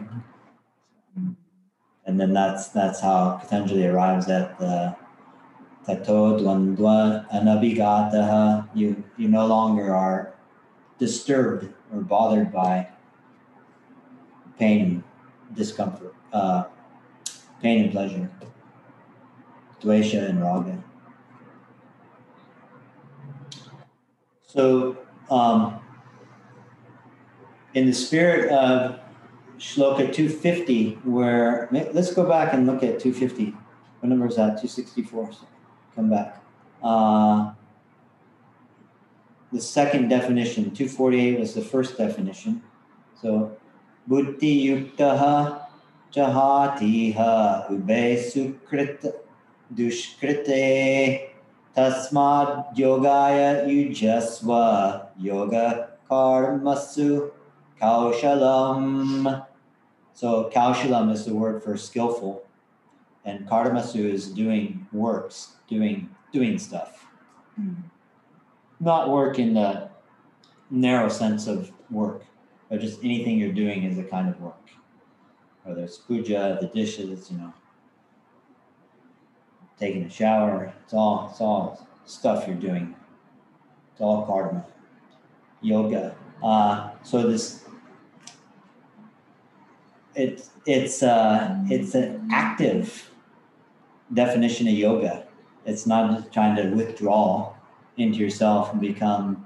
[2.09, 4.95] And then that's that's how Patanjali arrives at the
[5.85, 8.67] tato dvandva anabhigataha.
[8.73, 10.33] You you no longer are
[10.97, 12.87] disturbed or bothered by
[14.57, 15.03] pain, and
[15.55, 16.63] discomfort, uh,
[17.61, 18.31] pain and pleasure,
[19.79, 20.83] dvesha and raga.
[24.47, 24.97] So,
[25.29, 25.79] um,
[27.75, 28.99] in the spirit of
[29.59, 33.53] Shloka 250, where let's go back and look at 250.
[33.99, 34.61] What number is that?
[34.61, 35.33] 264.
[35.33, 35.47] So
[35.95, 36.41] come back.
[36.81, 37.51] Uh,
[39.51, 42.63] the second definition, 248 was the first definition.
[43.21, 43.57] So,
[44.07, 45.65] buddhi yuktaha
[46.13, 49.13] jahatiha ube sukrit
[49.73, 51.29] dushkrite
[51.75, 57.31] tasmad yogaya yujasva yoga karmasu
[57.81, 59.45] kaushalam.
[60.19, 62.45] So kaushalam is the word for skillful,
[63.23, 67.07] and karmasu is doing works, doing doing stuff.
[68.81, 69.87] Not work in the
[70.69, 72.25] narrow sense of work,
[72.69, 74.67] but just anything you're doing is a kind of work.
[75.63, 77.53] Whether it's puja, the dishes, you know,
[79.79, 82.93] taking a shower, it's all it's all stuff you're doing.
[83.93, 84.65] It's all karma.
[85.61, 86.13] Yoga.
[86.43, 87.63] Uh, so this
[90.15, 93.09] it's it's uh, it's an active
[94.13, 95.25] definition of yoga.
[95.65, 97.53] It's not just trying to withdraw
[97.97, 99.45] into yourself and become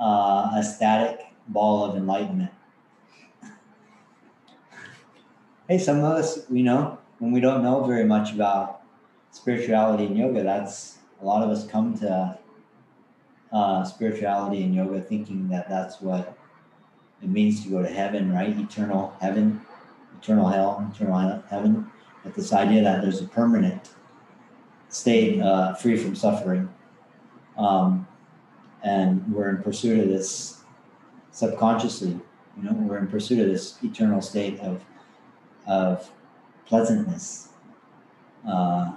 [0.00, 2.50] uh, a static ball of enlightenment.
[5.68, 8.82] Hey, some of us, we know when we don't know very much about
[9.30, 12.38] spirituality and yoga, that's a lot of us come to
[13.52, 16.36] uh, spirituality and yoga thinking that that's what
[17.22, 18.56] it means to go to heaven, right?
[18.56, 19.60] Eternal heaven,
[20.26, 21.90] eternal hell, eternal heaven.
[22.24, 23.90] But this idea that there's a permanent
[24.88, 26.68] state uh, free from suffering.
[27.56, 28.08] Um,
[28.82, 30.64] and we're in pursuit of this
[31.30, 32.18] subconsciously,
[32.56, 34.84] you know, we're in pursuit of this eternal state of,
[35.66, 36.10] of
[36.66, 37.50] pleasantness.
[38.48, 38.92] Uh,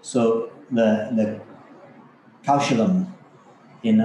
[0.00, 1.40] so the, the
[2.44, 3.12] kaushalam
[3.82, 4.00] in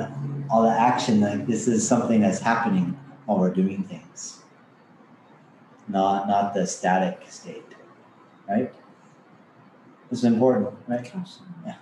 [0.49, 4.42] all the action, like this is something that's happening while we're doing things,
[5.87, 7.75] not not the static state,
[8.47, 8.73] right?
[10.09, 11.11] This is important, right?
[11.65, 11.75] Yeah.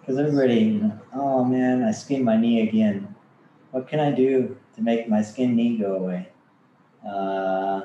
[0.00, 3.14] Because everybody, you know, oh man, I skinned my knee again.
[3.70, 6.28] What can I do to make my skinned knee go away?
[7.06, 7.82] Uh,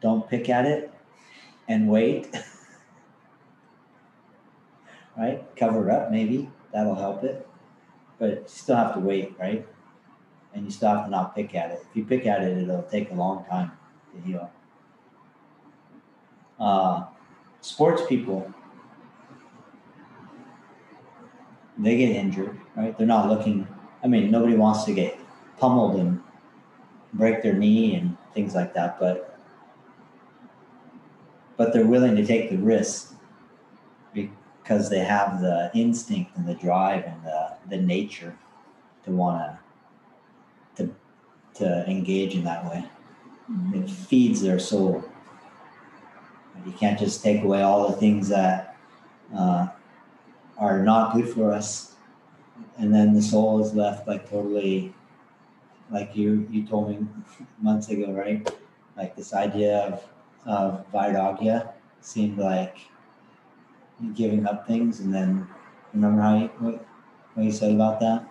[0.00, 0.92] don't pick at it
[1.68, 2.34] and wait.
[5.16, 5.44] right?
[5.56, 6.50] Cover it up, maybe.
[6.72, 7.46] That'll help it.
[8.18, 9.66] But you still have to wait, right?
[10.54, 11.84] And you still have to not pick at it.
[11.88, 13.72] If you pick at it, it'll take a long time
[14.14, 14.50] to heal.
[16.58, 17.04] Uh,
[17.60, 18.52] sports people,
[21.78, 22.96] they get injured, right?
[22.96, 23.66] They're not looking,
[24.02, 25.18] I mean, nobody wants to get
[25.58, 26.20] pummeled and
[27.14, 29.30] break their knee and things like that, but
[31.56, 33.14] but they're willing to take the risk
[34.14, 38.34] because they have the instinct and the drive and the, the nature
[39.04, 39.58] to want to
[41.60, 42.84] to engage in that way.
[43.50, 43.82] Mm-hmm.
[43.82, 45.04] It feeds their soul.
[46.66, 48.76] You can't just take away all the things that
[49.34, 49.68] uh,
[50.58, 51.94] are not good for us,
[52.76, 54.94] and then the soul is left like totally
[55.90, 57.06] like you you told me
[57.62, 58.48] months ago, right?
[58.96, 60.04] Like this idea of
[60.46, 62.78] of Vairagya seemed like
[64.14, 65.46] giving up things, and then
[65.94, 66.86] remember how you what,
[67.34, 68.26] what you said about that?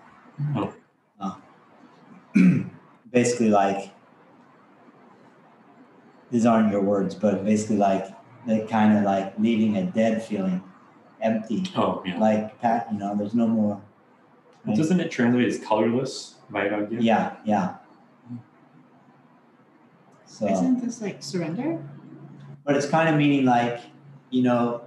[3.11, 3.91] Basically, like
[6.31, 8.07] these aren't your words, but basically, like
[8.45, 10.63] they kind of like leaving a dead feeling,
[11.21, 12.19] empty, Oh, yeah.
[12.19, 12.87] like pat.
[12.91, 13.81] You know, there's no more.
[14.65, 16.97] Well, doesn't it translate as colorless, Vairagya?
[17.01, 17.75] Yeah, yeah.
[20.25, 21.81] So, Isn't this like surrender?
[22.69, 23.81] but it's kind of meaning like,
[24.29, 24.81] you know,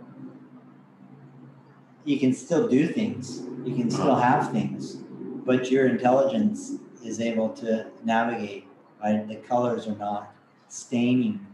[2.04, 4.22] you can still do things, you can still uh-huh.
[4.22, 4.98] have things,
[5.44, 8.66] but your intelligence is able to navigate.
[9.02, 10.34] Right, the colors are not
[10.68, 11.46] staining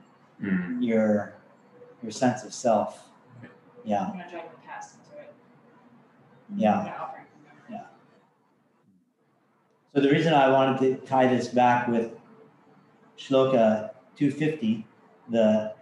[0.42, 0.82] Mm.
[0.84, 1.34] your
[2.02, 3.08] your sense of self.
[3.84, 5.32] Yeah, I'm gonna drag the past into it.
[6.56, 6.78] Yeah.
[6.78, 7.86] I'm gonna operate from memory.
[9.94, 12.12] So the reason I wanted to tie this back with
[13.18, 14.86] Shloka 250,
[15.30, 15.74] the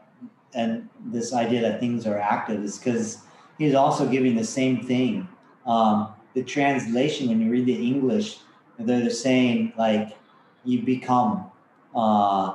[0.55, 3.19] and this idea that things are active is because
[3.59, 5.29] he's also giving the same thing.
[5.67, 8.39] Um, the translation, when you read the English,
[8.79, 9.73] they're the same.
[9.77, 10.17] like
[10.65, 11.51] you become,
[11.95, 12.55] uh,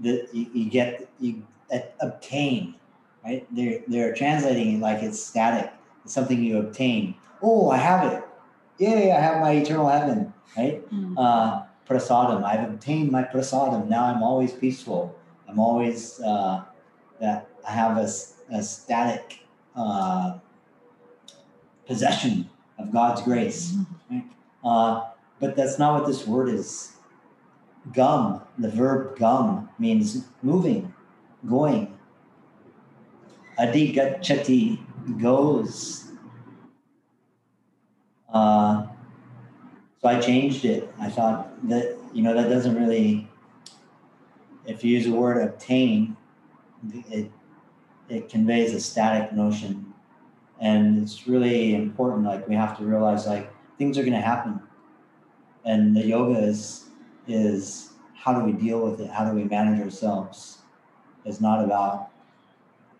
[0.00, 1.42] the you, you get you
[2.00, 2.74] obtain,
[3.24, 3.46] right?
[3.54, 5.72] They're they're translating it like it's static.
[6.04, 7.14] It's something you obtain.
[7.42, 8.22] Oh, I have it.
[8.78, 9.10] Yay!
[9.12, 10.90] I have my eternal heaven right?
[10.92, 11.14] Mm.
[11.16, 12.44] Uh, prasadam.
[12.44, 13.88] I've obtained my prasadam.
[13.88, 15.16] Now I'm always peaceful.
[15.48, 16.64] I'm always uh,
[17.20, 18.08] that I have a,
[18.52, 19.40] a static
[19.74, 20.38] uh,
[21.86, 23.74] possession of God's grace.
[24.10, 24.24] Right?
[24.62, 25.06] Uh,
[25.40, 26.92] but that's not what this word is.
[27.92, 30.92] Gum, the verb gum means moving,
[31.48, 31.96] going.
[33.58, 34.78] Adi Adigachati
[35.20, 36.10] goes.
[38.32, 38.86] Uh,
[40.00, 40.92] so I changed it.
[41.00, 43.28] I thought that, you know, that doesn't really,
[44.66, 46.16] if you use the word obtain,
[47.10, 47.30] it,
[48.08, 49.94] it conveys a static notion.
[50.60, 52.26] And it's really important.
[52.26, 54.60] Like, we have to realize, like, things are going to happen.
[55.68, 56.86] And the yoga is,
[57.26, 59.10] is how do we deal with it?
[59.10, 60.58] How do we manage ourselves?
[61.26, 62.08] It's not about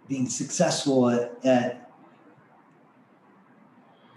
[0.07, 1.91] being successful at, at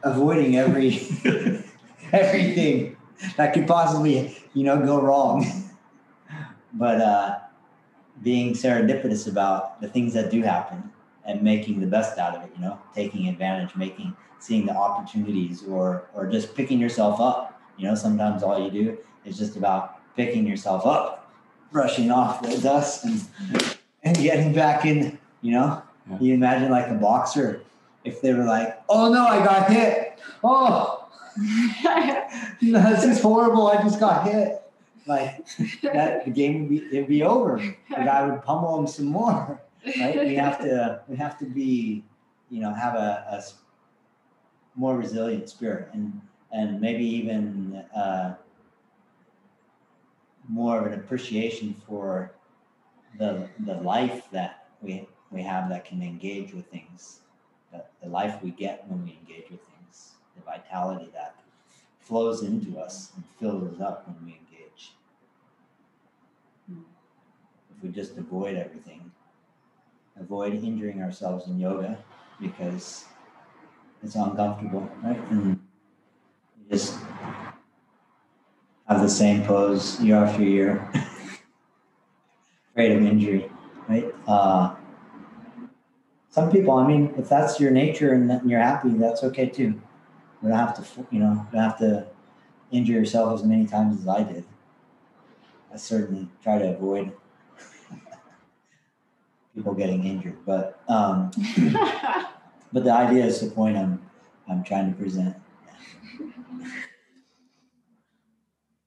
[0.03, 0.99] avoiding every
[2.11, 2.97] everything
[3.37, 5.45] that could possibly, you know, go wrong.
[6.73, 7.39] but uh,
[8.21, 10.91] being serendipitous about the things that do happen
[11.25, 15.63] and making the best out of it, you know, taking advantage, making, seeing the opportunities,
[15.63, 17.60] or or just picking yourself up.
[17.81, 21.33] You know, sometimes all you do is just about picking yourself up,
[21.71, 25.17] brushing off the dust, and and getting back in.
[25.41, 26.17] You know, Yeah.
[26.19, 27.63] you imagine like a boxer
[28.03, 30.19] if they were like, "Oh no, I got hit.
[30.43, 31.09] Oh,
[32.61, 33.65] this is horrible.
[33.65, 34.61] I just got hit.
[35.07, 35.43] Like
[35.81, 37.57] that, the game would be it'd be over.
[37.57, 39.59] The guy would pummel him some more.
[39.99, 40.19] Right?
[40.19, 42.03] We have to we have to be,
[42.51, 43.41] you know, have a, a
[44.75, 46.21] more resilient spirit and
[46.53, 48.35] and maybe even uh,
[50.47, 52.31] more of an appreciation for
[53.17, 57.21] the the life that we we have that can engage with things,
[57.71, 61.35] the, the life we get when we engage with things, the vitality that
[62.01, 64.93] flows into us and fills us up when we engage.
[66.69, 69.09] If we just avoid everything,
[70.19, 71.97] avoid injuring ourselves in yoga
[72.41, 73.05] because
[74.03, 75.19] it's uncomfortable, right?
[75.29, 75.60] And
[76.71, 76.95] just
[78.87, 80.89] have the same pose year after year,
[82.71, 83.51] afraid of injury,
[83.89, 84.15] right?
[84.25, 84.75] Uh,
[86.29, 89.81] some people, I mean, if that's your nature and that you're happy, that's okay too.
[90.41, 92.07] You don't have to, you know, you don't have to
[92.71, 94.45] injure yourself as many times as I did.
[95.73, 97.11] I certainly try to avoid
[99.55, 101.31] people getting injured, but um,
[102.73, 104.01] but the idea is the point I'm
[104.49, 105.35] I'm trying to present.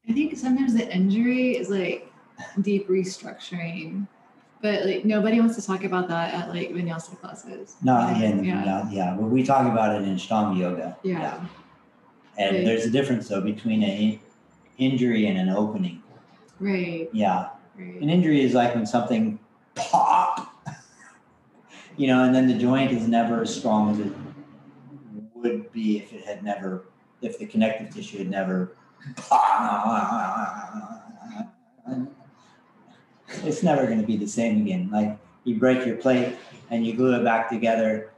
[0.09, 2.11] I think sometimes the injury is like
[2.61, 4.07] deep restructuring,
[4.61, 7.77] but like nobody wants to talk about that at like vinyasa classes.
[7.83, 10.97] No, Like, again, yeah, yeah, yeah, but we talk about it in Ashtanga yoga.
[11.03, 11.41] yeah,
[12.37, 12.65] And Right.
[12.65, 14.21] there's a difference though between an in-
[14.79, 16.03] injury and an opening.
[16.61, 17.49] right, Yeah,
[17.79, 18.01] right.
[18.03, 19.39] an injury is like when something
[19.75, 20.53] pop,
[21.97, 24.13] you know, and then the joint is never as strong as it
[25.35, 26.85] would be if it had never,
[27.25, 28.73] if the connective tissue had never.
[33.43, 34.91] It's never going to be the same again.
[34.93, 36.37] Like you break your plate
[36.71, 38.11] and you glue it back together,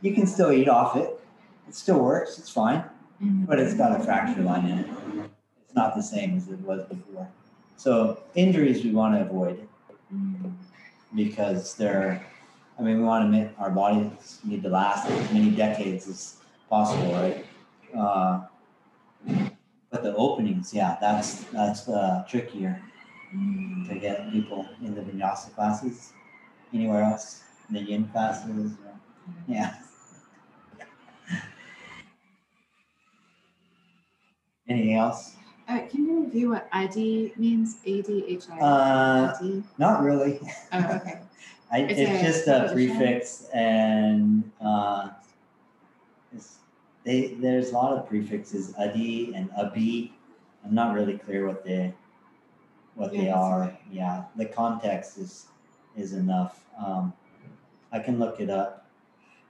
[0.00, 1.18] you can still eat off it.
[1.68, 2.38] It still works.
[2.38, 2.84] It's fine,
[3.22, 3.46] Mhm.
[3.46, 4.86] but it's got a fracture line in it.
[5.64, 7.28] It's not the same as it was before.
[7.76, 9.66] So injuries we want to avoid
[10.14, 10.52] Mm.
[11.14, 12.22] because they're,
[12.78, 16.36] I mean, we want to make our bodies need to last as many decades as
[16.68, 17.44] possible, right?
[17.96, 18.46] Uh,
[19.90, 22.82] but the openings, yeah, that's that's uh, trickier
[23.88, 26.12] to get people in the vinyasa classes.
[26.72, 28.94] Anywhere else, the yin classes, or,
[29.46, 29.76] yeah.
[34.68, 35.36] Anything else?
[35.68, 37.78] Uh, can you review what ID means?
[37.84, 38.58] A D H I.
[38.58, 39.62] Uh, ID?
[39.78, 40.40] not really.
[40.72, 41.20] Oh, okay.
[41.70, 45.10] I, It's it's, a just a prefix and uh,
[47.04, 50.12] they, there's a lot of prefixes, adi and abi.
[50.64, 51.94] I'm not really clear what they
[52.94, 53.64] what Yeah, they are.
[53.64, 53.78] okay.
[53.90, 55.46] Yeah, the context is
[55.96, 56.64] is enough.
[56.78, 57.12] Um,
[57.92, 58.86] I can look it up.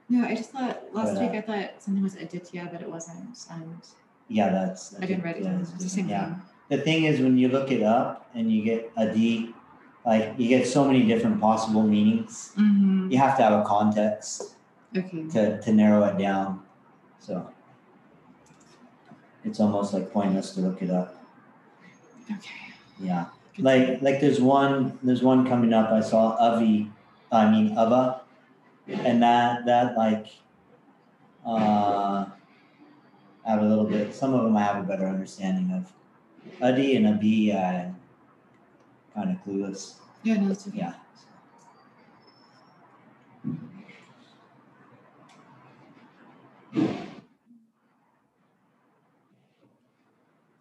[0.09, 2.91] No, I just thought last But, week uh, I thought something was Aditya, but it
[2.91, 3.39] wasn't.
[3.51, 3.81] And
[4.29, 4.95] Yeah, that's.
[5.01, 5.61] I didn't write it down.
[5.61, 6.25] It's the same yeah.
[6.27, 6.43] thing.
[6.69, 9.55] The thing is, when you look it up and you get adi,
[10.05, 12.53] like you get so many different possible meanings.
[12.59, 13.11] Mm-hmm.
[13.13, 14.51] You have to have a context.
[14.97, 15.27] Okay.
[15.31, 16.63] to, to narrow it down.
[17.25, 17.51] So
[19.45, 21.25] it's almost like pointless to look it up.
[22.31, 22.75] Okay.
[23.01, 23.27] Yeah.
[23.59, 26.91] Like like there's one there's one coming up I saw Avi
[27.33, 28.23] I mean Ava
[28.89, 30.27] and that that like
[31.47, 32.27] uh
[33.47, 35.93] I have a little bit some of them I have a better understanding of.
[36.61, 37.97] Adi and Abi I'm
[39.15, 39.95] kind of clueless.
[40.25, 40.79] Yeah, no, that's okay.
[40.79, 40.95] Yeah.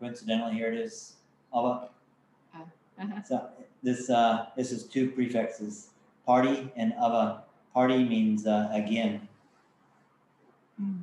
[0.00, 1.14] Coincidentally, here it is.
[1.54, 1.88] Ava.
[2.54, 3.22] Uh-huh.
[3.24, 3.48] So
[3.82, 5.90] this uh, this is two prefixes,
[6.26, 7.44] pari and ava.
[7.74, 9.28] Pari means uh, again,
[10.80, 11.00] Mm.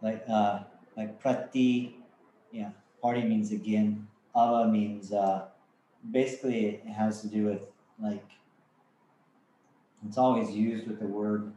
[0.00, 0.60] like uh,
[0.96, 1.96] like prati,
[2.52, 2.70] yeah.
[3.02, 4.06] Party means again.
[4.36, 5.46] Ava means uh,
[6.10, 7.62] basically it has to do with
[8.00, 8.24] like
[10.06, 11.52] it's always used with the word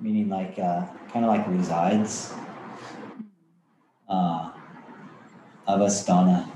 [0.00, 2.32] meaning like uh, kind of like resides.
[4.10, 4.50] Uh,
[5.68, 6.50] avastana.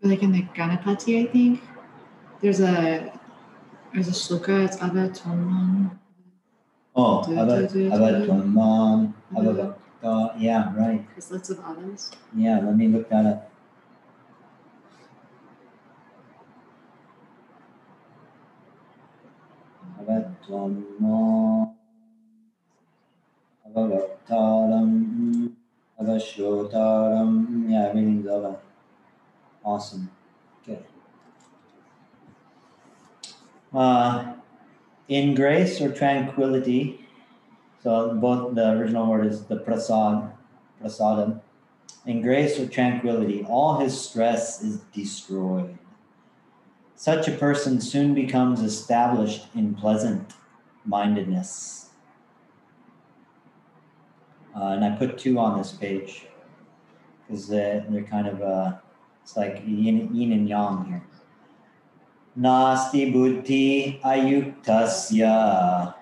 [0.00, 1.60] Like in the Ganapati, I think
[2.40, 3.12] there's a
[3.92, 4.64] there's a shloka.
[4.64, 5.98] It's Avatomam.
[6.96, 10.34] Oh, Do- ava, do- do- avatamam, do- avavakta.
[10.40, 11.04] Yeah, right.
[11.14, 12.10] There's lots of avas.
[12.34, 13.50] Yeah, let me look that up.
[20.00, 21.74] Avatamam,
[23.74, 25.52] avavaktaram,
[26.00, 27.70] avashrotaram.
[27.70, 28.58] Yeah, ava.
[29.64, 30.10] Awesome.
[30.62, 30.80] Okay.
[33.72, 34.34] Uh,
[35.08, 37.00] in grace or tranquility.
[37.82, 40.30] So both the original word is the prasad,
[40.82, 41.40] prasadam.
[42.06, 45.78] In grace or tranquility, all his stress is destroyed.
[46.96, 50.32] Such a person soon becomes established in pleasant
[50.84, 51.83] mindedness.
[54.54, 56.26] Uh, and I put two on this page
[57.26, 58.74] because they're, they're, kind of, uh,
[59.22, 61.02] it's like yin, yin and yang here.
[62.38, 65.94] Nasti buddhi ayuktasya.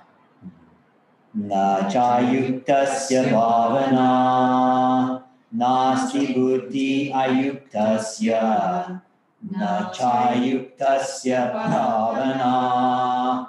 [1.34, 5.22] Na chayuktasya bhavana.
[5.54, 9.00] Nasti buddhi ayuktasya.
[9.50, 13.46] Na chayuktasya bhavana.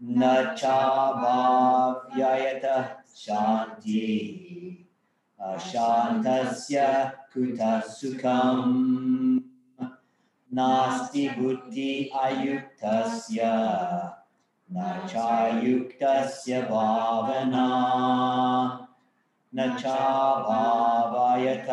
[0.00, 4.86] Na cha bhavyayata शान्तिः।
[5.46, 6.86] अशान्तस्य
[7.36, 9.40] कुतः सुखम्
[10.54, 13.40] नास्ति बुद्धि अयुक्तस्य
[14.72, 17.66] न चायुक्तस्य भावना।
[19.54, 21.66] न चाभावयत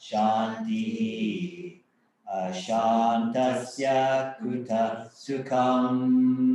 [0.00, 1.58] शान्तिः।
[2.34, 3.86] अशान्तस्य
[4.42, 6.47] कुतः सुखम्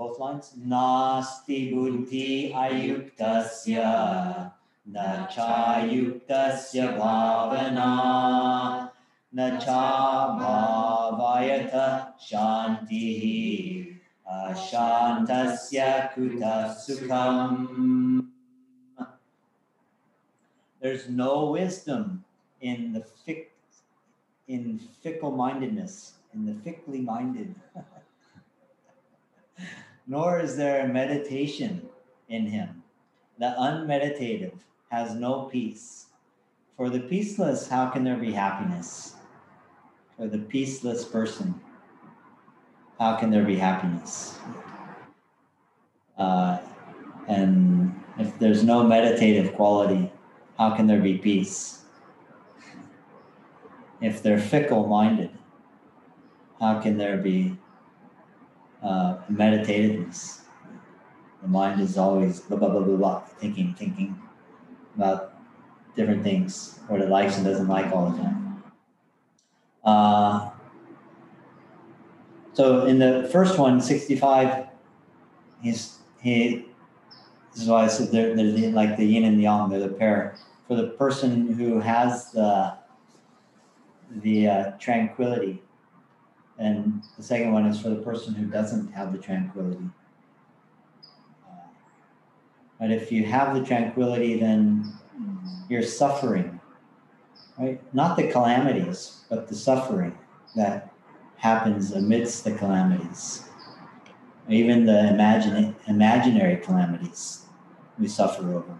[0.00, 0.56] both lines?
[0.56, 4.50] Nasti buddhi ayuktasya,
[4.86, 8.88] na cha yuktasya bhavana,
[9.30, 18.24] na cha bhavayata shantihi, ashantasya kuta sukham.
[20.80, 22.24] There's no wisdom
[22.62, 23.52] in the fic-
[24.48, 27.54] in fickle mindedness, in the fickly minded.
[30.10, 31.88] Nor is there a meditation
[32.28, 32.82] in him.
[33.38, 34.54] The unmeditative
[34.90, 36.06] has no peace.
[36.76, 39.14] For the peaceless, how can there be happiness?
[40.16, 41.60] For the peaceless person,
[42.98, 44.36] how can there be happiness?
[46.18, 46.58] Uh,
[47.28, 50.10] and if there's no meditative quality,
[50.58, 51.84] how can there be peace?
[54.00, 55.30] If they're fickle minded,
[56.58, 57.59] how can there be
[58.82, 60.40] uh, meditativeness?
[61.42, 64.20] The mind is always blah, blah, blah, blah, blah, thinking, thinking
[64.96, 65.34] about
[65.96, 68.62] different things, or it likes and doesn't like all the time.
[69.84, 70.50] Uh,
[72.52, 74.66] so in the first one, 65,
[75.62, 76.66] he's, he,
[77.52, 79.88] this is why I said they're, they're like the yin and the yang, they're the
[79.88, 80.36] pair.
[80.68, 82.76] For the person who has the,
[84.16, 85.62] the uh, tranquility,
[86.60, 89.88] and the second one is for the person who doesn't have the tranquility.
[91.48, 91.68] Uh,
[92.78, 94.92] But if you have the tranquility, then
[95.70, 96.60] you're suffering,
[97.58, 97.80] right?
[97.94, 100.18] Not the calamities, but the suffering
[100.54, 100.92] that
[101.36, 103.48] happens amidst the calamities.
[104.48, 107.46] Even the imagine, imaginary calamities
[107.98, 108.78] we suffer over.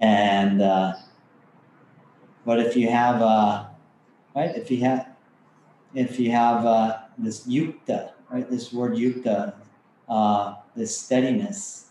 [0.00, 0.94] And, uh,
[2.46, 3.66] but if you have, uh,
[4.34, 5.11] right, if you have,
[5.94, 9.54] if you have uh, this yukta, right, this word yukta,
[10.08, 11.88] uh, this steadiness,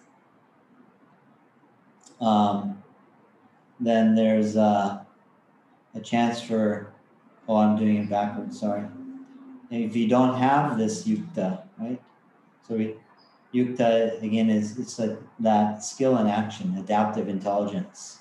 [2.20, 2.82] um,
[3.80, 5.04] then there's uh,
[5.95, 6.93] a chance for,
[7.47, 8.86] oh, I'm doing it backwards, sorry.
[9.70, 12.02] If you don't have this yukta, right?
[12.68, 12.95] So we,
[13.54, 18.20] yukta again is it's a, that skill in action, adaptive intelligence.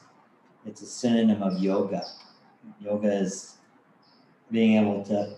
[0.67, 2.03] It's a synonym of yoga.
[2.81, 3.57] Yoga is
[4.51, 5.37] being able to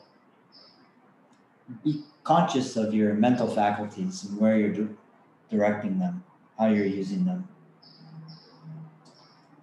[1.85, 4.95] be conscious of your mental faculties and where you're di-
[5.51, 6.25] directing them,
[6.59, 7.49] how you're using them.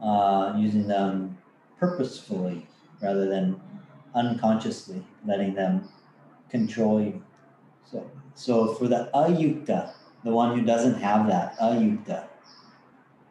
[0.02, 1.38] Uh, using them
[1.78, 2.66] purposefully
[3.02, 3.60] rather than
[4.16, 5.88] unconsciously letting them
[6.50, 7.22] control you.
[7.86, 9.92] So, so for the ayukta,
[10.24, 12.28] the one who doesn't have that, ayukta,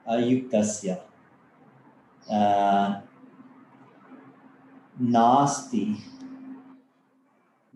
[0.09, 1.01] ayuktasya,
[2.31, 3.01] uh,
[5.01, 6.01] nasti,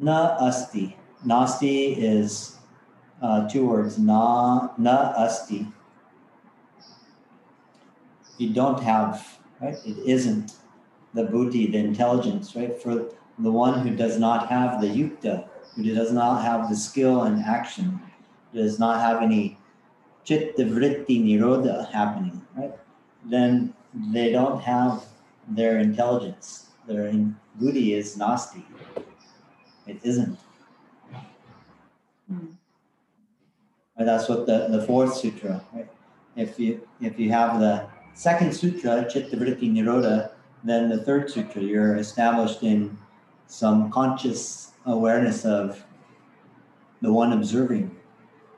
[0.03, 0.97] na asti.
[1.25, 2.57] Nasti is
[3.23, 5.69] uh, two words, na, na asti.
[8.39, 9.77] You don't have, right?
[9.87, 10.55] It isn't
[11.15, 12.75] the buddhi, the intelligence, right?
[12.83, 13.07] For
[13.39, 15.47] the one who does not have the yukta,
[15.77, 18.01] who does not have the skill and action,
[18.53, 19.57] does not have any
[20.25, 22.73] chitta vritti nirodha happening, right?
[23.25, 25.05] Then they don't have
[25.49, 26.71] their intelligence.
[26.89, 28.65] Their in, buddhi is nasti.
[29.87, 30.39] It isn't.
[32.29, 32.47] Hmm.
[33.97, 35.89] And that's what the, the fourth sutra, right?
[36.37, 40.31] If you if you have the second sutra, chitta vritti nirodha,
[40.65, 42.97] then the third sutra, you're established in
[43.47, 45.85] some conscious awareness of
[47.03, 47.95] the one observing.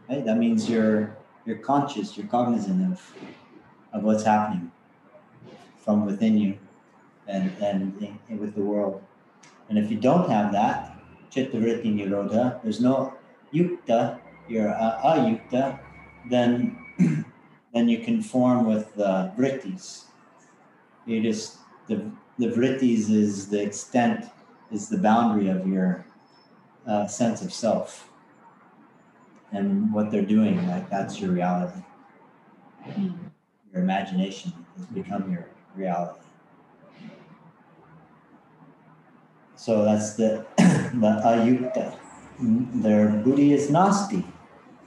[0.08, 0.24] Right?
[0.24, 1.16] That means you're
[1.46, 3.02] you're conscious, you're cognizant of
[3.92, 4.70] of what's happening
[5.84, 6.58] from within you
[7.26, 9.02] and and in- with the world.
[9.68, 10.93] And if you don't have that,
[11.34, 13.12] chitta vritti nirodha, there's no
[13.52, 15.78] yukta, you're uh, ayukta,
[16.30, 16.78] then
[17.74, 20.04] then you conform with the vrittis.
[21.06, 21.58] You just
[21.88, 24.26] the the vrittis is the extent,
[24.70, 26.04] is the boundary of your
[26.86, 28.08] uh, sense of self,
[29.50, 30.66] and what they're doing.
[30.68, 31.82] Like that's your reality.
[32.84, 33.10] Hmm.
[33.72, 36.23] Your imagination has become your reality.
[39.64, 41.96] So that's the the ayukta.
[42.84, 44.22] Their buddhi is nasti.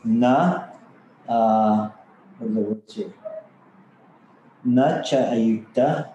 [0.04, 0.66] Na,
[1.28, 1.90] uh,
[2.38, 3.12] what are the words here?
[4.64, 6.14] Na cha ayukta.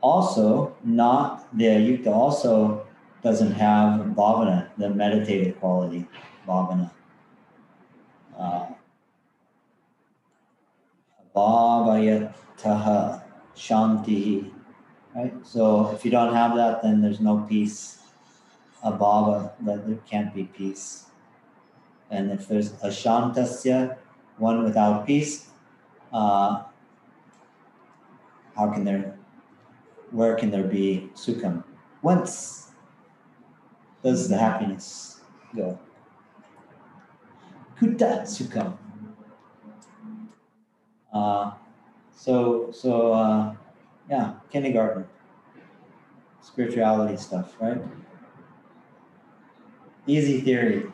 [0.00, 2.86] Also, not the ayukta also
[3.22, 6.08] doesn't have bhavana, the meditative quality,
[6.48, 6.90] bhavana.
[8.38, 8.64] Uh,
[11.36, 13.22] abhavayataha
[13.54, 14.50] shanti.
[15.14, 15.34] Right?
[15.44, 17.98] So if you don't have that, then there's no peace.
[18.84, 21.06] Abhava, that there can't be peace.
[22.10, 23.96] And if there's a ashantasya,
[24.38, 25.48] one without peace,
[26.12, 26.64] uh,
[28.56, 29.16] how can there,
[30.10, 31.62] where can there be sukham?
[32.00, 32.72] Whence
[34.02, 35.20] does the happiness
[35.54, 35.78] go?
[37.78, 38.76] Kuta sukham.
[41.12, 41.52] Uh,
[42.14, 43.54] so, so uh,
[44.08, 45.06] yeah, kindergarten,
[46.40, 47.80] spirituality stuff, right?
[50.06, 50.86] Easy theory.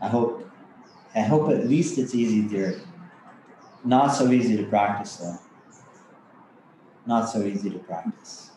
[0.00, 0.48] I hope.
[1.14, 2.80] I hope at least it's easy theory.
[3.84, 5.38] Not so easy to practice though.
[7.06, 8.50] Not so easy to practice.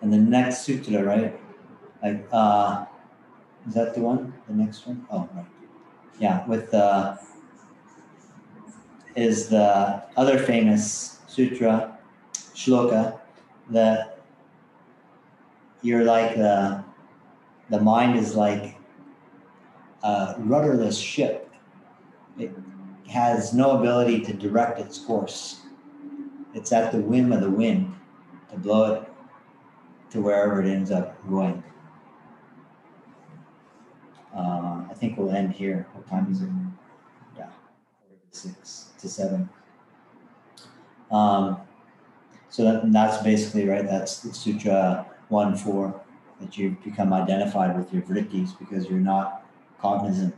[0.00, 1.38] And the next sutra, right?
[2.02, 2.86] Like, uh,
[3.68, 4.32] is that the one?
[4.48, 5.06] The next one?
[5.10, 5.46] Oh, right.
[6.18, 7.18] Yeah, with the
[9.16, 11.96] is the other famous sutra,
[12.34, 13.20] shloka,
[13.70, 14.18] that
[15.82, 16.84] you're like the
[17.70, 18.76] the mind is like
[20.02, 21.48] a rudderless ship.
[22.36, 22.52] It
[23.08, 25.60] has no ability to direct its course.
[26.52, 27.94] It's at the whim of the wind
[28.50, 29.08] to blow it
[30.10, 31.62] to wherever it ends up going.
[34.36, 35.86] Uh, I think we'll end here.
[35.92, 36.50] What time is it?
[37.36, 37.50] Yeah,
[38.32, 39.48] six to seven.
[41.10, 41.58] Um,
[42.48, 43.84] so that, that's basically right.
[43.84, 46.00] That's the Sutra one four
[46.40, 49.46] that you become identified with your vrittis because you're not
[49.80, 50.34] cognizant,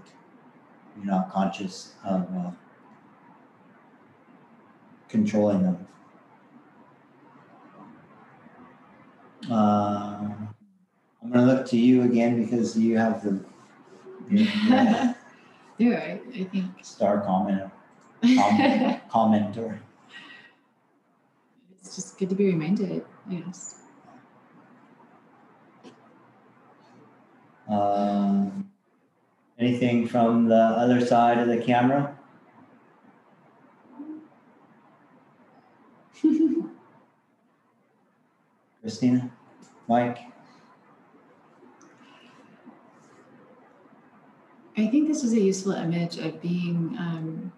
[0.97, 2.51] you're not conscious of uh,
[5.09, 5.87] controlling them.
[9.51, 10.31] Uh,
[11.23, 13.41] I'm going to look to you again because you have the
[15.79, 16.23] You're right.
[16.35, 16.67] I think.
[16.83, 17.71] star comment,
[18.23, 19.79] comment commenter.
[21.93, 23.05] It's just good to be reminded.
[23.29, 23.75] Yes.
[27.69, 28.71] Um,
[29.59, 32.17] anything from the other side of the camera?
[38.81, 39.31] Christina,
[39.87, 40.21] Mike.
[44.79, 47.53] I think this is a useful image of being um,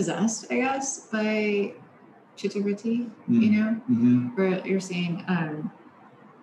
[0.00, 1.72] possessed, I guess, by
[2.36, 2.96] chittavritti,
[3.28, 4.36] you know, Mm-hmm.
[4.36, 5.70] where you're saying, um,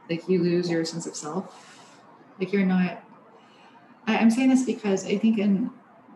[0.09, 1.43] like, you lose your sense of self.
[2.39, 2.91] Like, you're not.
[4.07, 5.69] I, I'm saying this because I think, in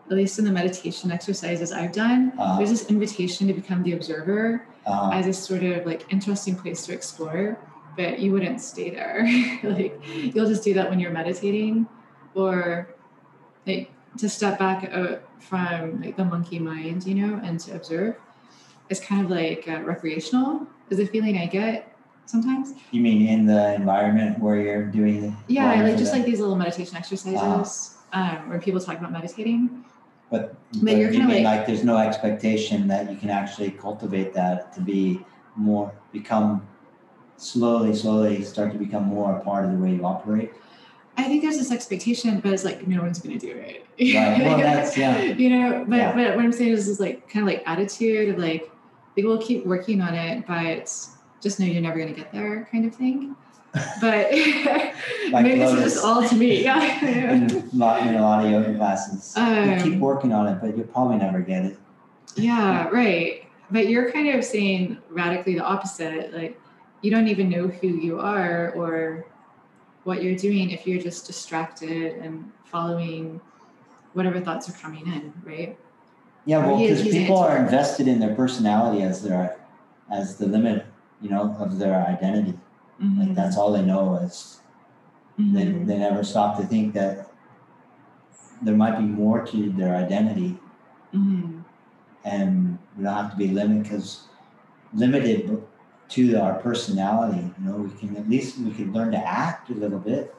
[0.10, 3.94] at least in the meditation exercises I've done, Uh, there's this invitation to become the
[3.94, 7.60] observer uh, as a sort of like interesting place to explore,
[7.98, 9.18] but you wouldn't stay there.
[9.64, 9.94] like
[10.34, 11.86] you'll just do that when you're meditating,
[12.40, 12.88] or
[13.68, 18.16] like to step back uh, from like the monkey mind, you know, and to observe.
[18.90, 20.68] It's kind of like uh, recreational.
[20.90, 21.94] Is the feeling I get
[22.26, 22.74] sometimes.
[22.92, 26.56] you mean in the environment where you're doing the Yeah, like just like these little
[26.56, 29.84] meditation exercises um, where people talk about meditating.
[30.30, 33.72] But, But but you're you kinda like- like there's no expectation that you can actually
[33.72, 35.26] cultivate that to be
[35.56, 36.68] more become
[37.38, 40.52] slowly, slowly start to become more a part of the way you operate.
[41.18, 43.84] I think there's this expectation, but it's like no one's gonna do it.
[44.00, 44.40] Right.
[44.44, 45.20] Well, that's- yeah.
[45.44, 46.14] You know, but Yeah.
[46.16, 48.70] but what I'm saying is, is like kind of like attitude of like,
[49.16, 50.96] like we'll keep working on it, but
[51.42, 53.36] just know you're never gonna get there, kind of thing.
[54.02, 56.64] But maybe this is just all to me.
[56.64, 57.04] Yeah.
[57.34, 60.60] In a lot, in a lot of yoga classes, you keep Um, working on it,
[60.62, 61.78] but you'll probably never get it.
[62.36, 63.44] Yeah, right.
[63.70, 66.34] But you're kind of saying radically the opposite.
[66.34, 66.60] Like
[67.02, 69.26] you don't even know who you are or
[70.08, 73.42] what you're doing if you're just distracted and following
[74.14, 75.78] whatever thoughts are coming in, right?
[76.46, 79.60] Yeah, well, because people are invested in their personality as their
[80.10, 80.86] as the limit,
[81.22, 82.58] you know, of their identity.
[83.00, 83.36] Like Mhm.
[83.36, 84.62] that's all they know is
[85.38, 85.86] they, Mhm.
[85.86, 87.30] they never stop to think that
[88.62, 90.58] there might be more to their identity
[91.14, 91.64] Mhm.
[92.24, 94.24] and we don't have to be limited because
[94.94, 95.62] limited
[96.10, 99.74] to our personality you know we can at least we could learn to act a
[99.74, 100.34] little bit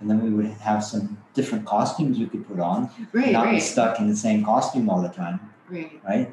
[0.00, 3.60] and then we would have some different costumes we could put on Right, not be
[3.60, 6.00] stuck in the same costume all the time right.
[6.08, 6.30] right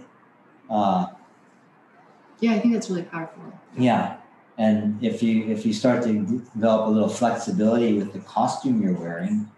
[0.69, 1.07] uh,
[2.39, 3.43] Yeah, I think that's really powerful.
[3.77, 4.17] yeah
[4.57, 6.13] and if you if you start to
[6.53, 9.49] develop a little flexibility with the costume you're wearing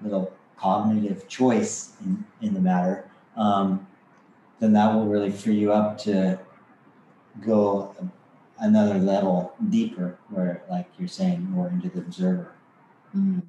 [0.00, 3.04] little cognitive choice in, in the matter
[3.36, 3.86] um,
[4.60, 6.38] then that will really free you up to
[7.44, 7.94] go
[8.60, 12.52] another level deeper where like you're saying more into the observer
[13.16, 13.42] Mhm.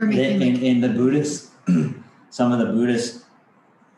[0.00, 1.50] Or in, like, in the Buddhist,
[2.30, 3.24] some of the Buddhist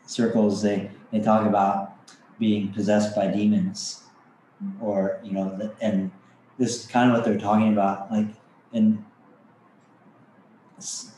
[0.05, 1.93] circles, they, they talk about
[2.39, 4.03] being possessed by demons,
[4.81, 6.11] or you know, the- and
[6.57, 8.11] this is kind of what they're talking about.
[8.11, 8.27] Like,
[8.73, 9.03] in
[10.77, 11.11] s-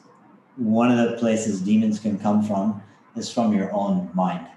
[0.58, 2.82] one of the places demons can come from
[3.16, 4.48] is from your own mind.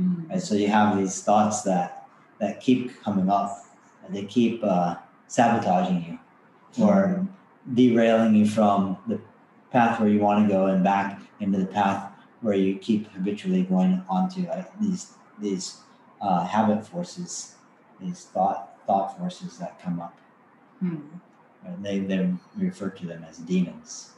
[0.00, 0.30] Mm.
[0.30, 0.42] Right?
[0.42, 2.06] So you have these thoughts that
[2.38, 3.64] that keep coming up,
[4.04, 4.96] and they keep uh,
[5.26, 6.04] sabotaging
[6.76, 7.26] you, or
[7.74, 9.20] derailing you from the
[9.70, 12.10] path where you want to go and back into the path
[12.40, 15.78] where you keep habitually going onto like these these
[16.20, 17.54] uh, habit forces,
[18.00, 20.18] these thought thought forces that come up.
[20.82, 21.02] Mm.
[21.64, 24.10] And they they refer to them as demons.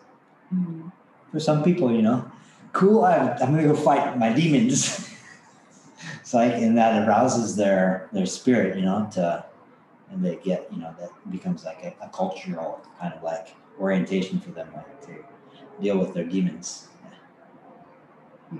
[0.55, 0.93] Mm.
[1.33, 2.31] For some people, you know,
[2.73, 3.05] cool.
[3.05, 5.07] I, I'm gonna go fight my demons.
[6.31, 9.45] it's like and that arouses their their spirit, you know, to
[10.13, 14.39] and they get you know that becomes like a, a cultural kind of like orientation
[14.39, 15.17] for them like to
[15.81, 16.87] deal with their demons.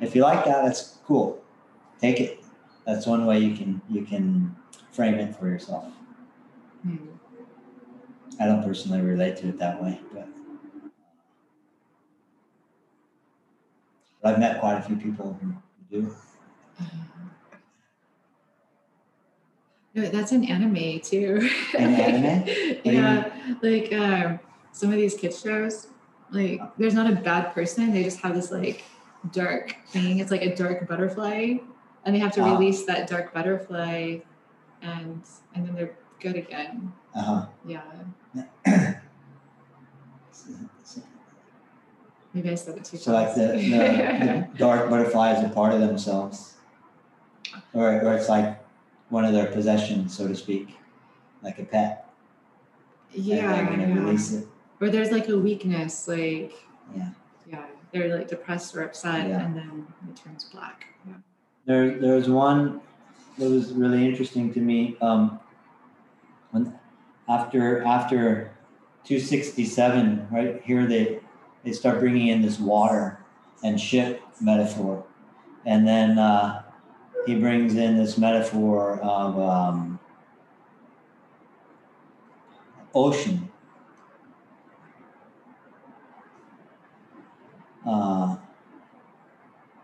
[0.01, 1.45] If you like that, that's cool.
[2.01, 2.45] Take it.
[2.87, 4.57] That's one way you can you can
[4.91, 5.85] frame it for yourself.
[6.85, 7.07] Mm.
[8.41, 10.27] I don't personally relate to it that way, but
[14.21, 15.55] but I've met quite a few people who
[15.89, 16.17] do.
[19.95, 21.49] No, that's an anime too.
[21.77, 22.81] An anime?
[22.85, 24.39] yeah, like um,
[24.73, 25.89] some of these kids shows,
[26.31, 27.93] like there's not a bad person.
[27.93, 28.85] They just have this like
[29.33, 30.21] dark thing.
[30.21, 31.57] It's like a dark butterfly,
[32.05, 32.53] and they have to Ah.
[32.53, 34.19] release that dark butterfly,
[34.83, 35.23] and
[35.55, 36.93] and then they're good again.
[37.15, 37.47] Uh huh.
[37.67, 37.83] Yeah,
[42.33, 45.75] maybe I said it too So like the, the, the dark butterfly is a part
[45.75, 46.55] of themselves,
[47.75, 48.57] or or it's like
[49.11, 50.77] one of their possessions, so to speak,
[51.43, 52.07] like a pet.
[53.15, 53.95] and yeah, they're gonna yeah.
[54.01, 54.47] release it.
[54.81, 56.53] or there's like a weakness, like
[56.97, 57.11] Yeah.
[57.47, 59.45] yeah, they're like depressed or upset, Yeah.
[59.45, 60.87] and then it turns black.
[61.07, 61.15] Yeah.
[61.67, 62.81] There, there was one
[63.39, 64.97] that was really interesting to me.
[65.01, 65.41] Um,
[66.53, 66.73] when
[67.29, 68.53] after after
[69.05, 71.21] 267, right here they
[71.65, 73.19] they start bringing in this water
[73.65, 75.05] and ship metaphor,
[75.67, 76.63] and then uh,
[77.31, 80.01] he brings in this metaphor of um,
[82.93, 83.49] ocean.
[87.87, 88.37] Uh,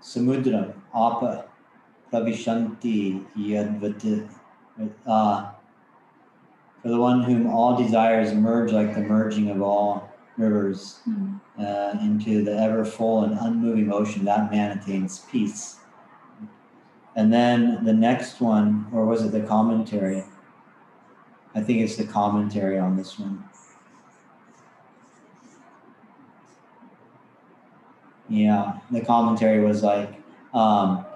[0.02, 1.44] Samudram, Apa,
[2.12, 4.28] Pravishanti Yadvati.
[5.06, 5.51] Uh,
[6.82, 11.36] for the one whom all desires merge like the merging of all rivers Hmm.
[11.59, 15.77] uh, into the ever full and unmoving ocean, that man attains peace.
[17.17, 20.23] And then the next one, or was it the commentary?
[21.55, 23.43] I think it's the commentary on this one.
[28.29, 30.11] Yeah, the commentary was like,
[30.53, 31.07] um,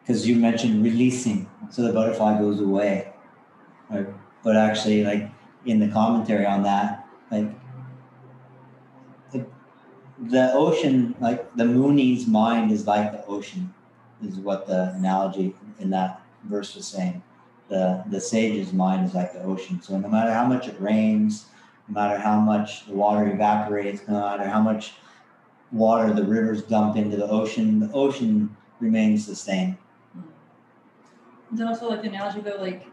[0.00, 3.12] because you mentioned releasing, so the butterfly goes away,
[3.88, 4.06] right?
[4.42, 5.30] But actually, like
[5.64, 7.48] in the commentary on that, like
[10.26, 13.72] the ocean, like the muni's mind is like the ocean,
[14.22, 17.22] is what the analogy in that verse was saying.
[17.68, 19.80] The the sage's mind is like the ocean.
[19.82, 21.46] So no matter how much it rains,
[21.88, 24.94] no matter how much the water evaporates, no matter how much
[25.70, 29.76] water the rivers dump into the ocean, the ocean remains the same.
[31.50, 32.86] Then also like the analogy though, like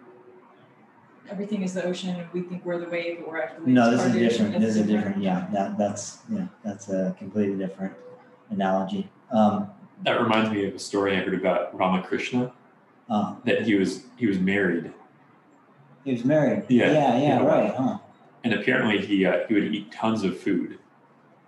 [1.30, 4.00] everything is the ocean and we think we're the wave, but we're actually No, this
[4.00, 4.50] is part of the different.
[4.52, 4.62] ocean.
[4.62, 5.22] This It's is different.
[5.24, 7.94] Yeah, that that's yeah, that's a completely different
[8.50, 9.10] analogy.
[9.32, 9.70] Um,
[10.04, 12.52] That reminds me of a story I heard about Ramakrishna
[13.10, 14.92] uh, that he was he was married
[16.04, 16.64] he was married.
[16.70, 17.46] Yeah, yeah, yeah, yeah.
[17.46, 17.98] right, huh?
[18.44, 20.78] and apparently he uh, he would eat tons of food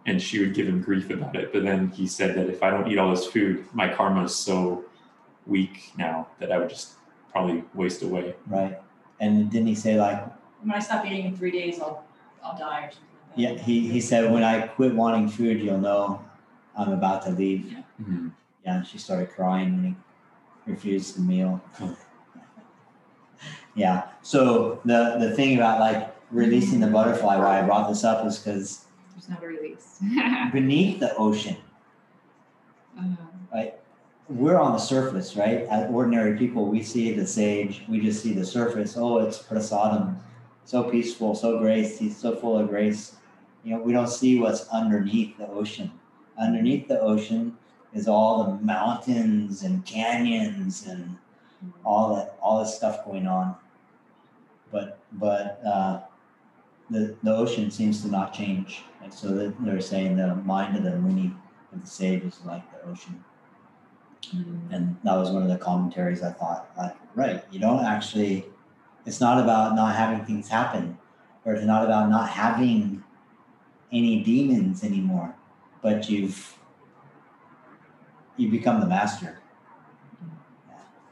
[0.07, 2.69] and she would give him grief about it but then he said that if i
[2.71, 4.83] don't eat all this food my karma is so
[5.45, 6.93] weak now that i would just
[7.31, 8.79] probably waste away Right.
[9.19, 10.23] And didn't he say like,
[10.61, 12.03] When I stop eating in three days, I'll
[12.43, 13.57] I'll die or something like that.
[13.57, 16.23] yeah, he, he said when I quit wanting food, you'll know
[16.77, 17.75] I'm about to leave.
[18.01, 18.31] Mhm.
[18.65, 19.83] Yeah, she started crying when
[20.65, 21.61] he refused the meal.
[23.75, 24.07] Yeah.
[24.23, 28.39] So the the thing about like releasing the butterfly, why I brought this up is
[28.39, 29.99] because There's not a release.
[30.51, 31.57] beneath the ocean,
[32.97, 33.17] Um,
[34.29, 35.61] we're on the surface, right?
[35.69, 38.97] As ordinary people, we see the sage, we just see the surface.
[38.97, 40.17] Oh, it's prasadam,
[40.65, 43.15] so peaceful, so grace, he's so full of grace.
[43.63, 45.91] You know, we don't see what's underneath the ocean.
[46.39, 47.57] Underneath the ocean
[47.93, 51.17] is all the mountains and canyons and
[51.85, 53.55] all that, all this stuff going on.
[54.71, 56.01] But but uh,
[56.89, 60.97] the the ocean seems to not change, and so they're saying the mind of the
[60.97, 61.33] muni
[61.73, 63.23] of the sage is like the ocean.
[64.35, 64.73] Mm-hmm.
[64.73, 68.45] And that was one of the commentaries I thought, like, right, you don't actually,
[69.05, 70.97] it's not about not having things happen,
[71.45, 73.03] or it's not about not having
[73.91, 75.35] any demons anymore,
[75.81, 76.57] but you've
[78.37, 79.39] you become the master.
[80.75, 81.07] Yeah.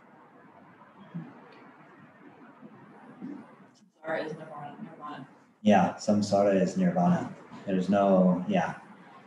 [4.04, 5.28] Samsara is nirvana.
[5.64, 7.34] Yeah, samsara is nirvana.
[7.66, 8.76] There's no, yeah,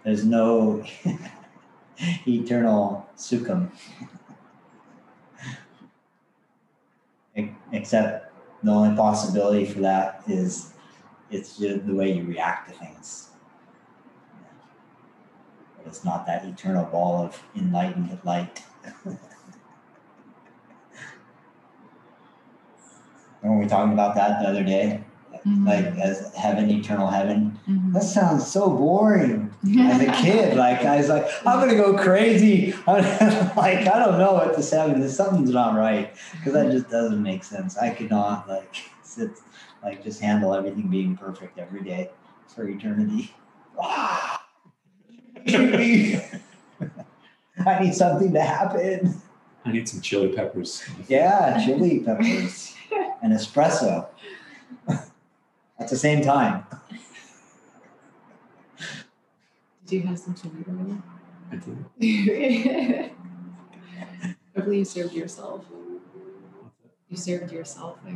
[0.05, 0.85] there's no
[2.27, 3.71] eternal sukham.
[7.73, 10.73] Except the only possibility for that is
[11.31, 13.29] it's just the way you react to things.
[15.77, 18.65] But it's not that eternal ball of enlightened light.
[23.43, 25.05] Weren't we talking about that the other day?
[25.49, 25.67] mm-hmm.
[25.67, 27.59] like as heaven, eternal heaven.
[27.69, 27.93] Mm-hmm.
[27.93, 30.57] That sounds so boring as a kid.
[30.57, 32.75] Like I was like, I'm gonna go crazy.
[32.87, 35.17] Like I don't know what this heaven is.
[35.17, 37.77] Something's not right because that just doesn't make sense.
[37.77, 39.31] I could not like sit,
[39.83, 42.11] like just handle everything being perfect every day
[42.47, 43.35] for eternity.
[43.81, 44.39] I
[47.81, 49.21] need something to happen.
[49.65, 50.85] I need some chili peppers.
[51.09, 52.75] Yeah, chili peppers
[53.23, 54.07] and espresso
[55.79, 56.65] at the same time.
[59.87, 60.65] Did you have some chili
[61.51, 61.79] I did.
[64.55, 65.65] Hopefully, you served yourself.
[67.09, 68.13] You served yourself, I.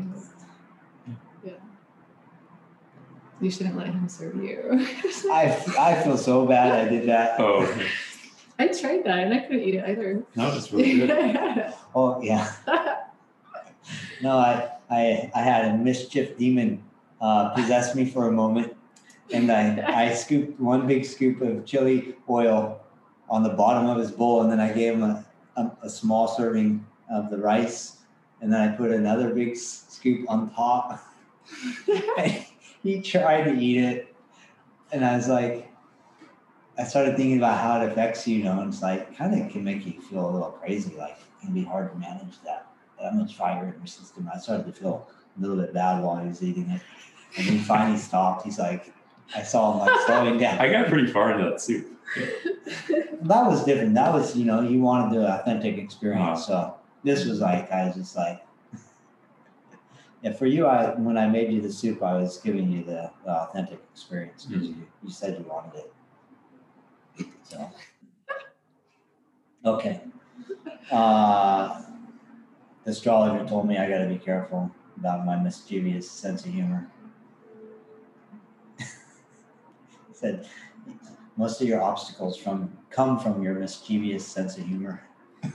[1.42, 1.52] Yeah.
[3.40, 4.68] You shouldn't let him serve you.
[5.30, 7.40] I, I feel so bad I did that.
[7.40, 7.66] Oh.
[8.58, 10.22] I tried that and I couldn't eat it either.
[10.36, 11.72] No, it's really good.
[11.94, 12.52] oh, yeah.
[14.20, 16.82] no, I, I, I had a mischief demon
[17.22, 18.76] uh, possessed me for a moment,
[19.32, 22.80] and I, I scooped one big scoop of chili oil
[23.30, 25.24] on the bottom of his bowl, and then I gave him a,
[25.56, 27.98] a, a small serving of the rice,
[28.40, 31.00] and then I put another big scoop on top.
[32.82, 34.14] he tried to eat it,
[34.90, 35.70] and I was like,
[36.76, 39.52] I started thinking about how it affects you, you know, and it's like kind of
[39.52, 40.94] can make you feel a little crazy.
[40.96, 42.66] Like it can be hard to manage that
[43.00, 44.28] that much fire in your system.
[44.34, 46.80] I started to feel a little bit bad while he was eating it.
[47.36, 48.44] And he finally stopped.
[48.44, 48.92] He's like,
[49.34, 50.58] I saw him like slowing down.
[50.58, 51.88] I got pretty far into that soup.
[52.16, 53.94] that was different.
[53.94, 56.20] That was, you know, you wanted the authentic experience.
[56.20, 56.34] Wow.
[56.34, 58.44] So this was like, I was just like,
[60.22, 63.10] and for you, I when I made you the soup, I was giving you the,
[63.24, 64.80] the authentic experience because mm-hmm.
[64.80, 65.92] you, you said you wanted it.
[67.44, 67.70] So,
[69.64, 70.00] okay.
[70.90, 71.82] Uh,
[72.84, 76.90] the astrologer told me I got to be careful about my mischievous sense of humor.
[80.22, 80.46] said
[81.36, 85.02] most of your obstacles from come from your mischievous sense of humor.
[85.42, 85.50] so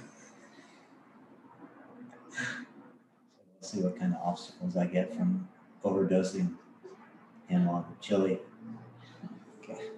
[3.53, 5.47] we'll see what kind of obstacles I get from
[5.85, 6.53] overdosing
[7.47, 8.39] him on chili.
[9.63, 9.91] Okay.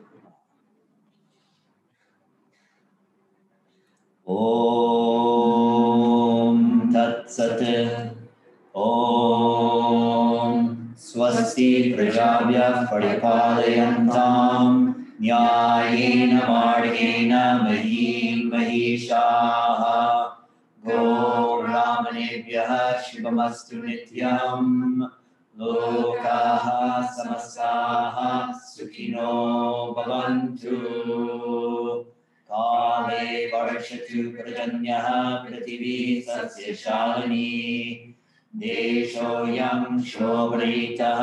[4.28, 5.00] Om
[6.94, 7.60] Tat Sat
[8.76, 9.59] Om
[11.40, 19.84] स्वस्ति प्रजाभ्यः परिपालयन्ताम्। न्यायेन मार्गेण महीन् महिषाः
[20.88, 25.04] गोरामनेभ्यः शिवमस्तु नित्यम्।
[25.60, 30.76] लोकाः समस्ताः सुखिनो भवन्तु।
[32.52, 38.16] काले वर्षतु पृतन्यः पृथिवी सस्यशालिनी।
[38.58, 41.20] देशोऽयं शोभ्रीतः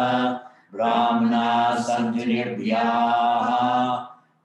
[0.75, 1.47] ब्राह्ना
[1.87, 3.49] सन्तु निर्भ्याः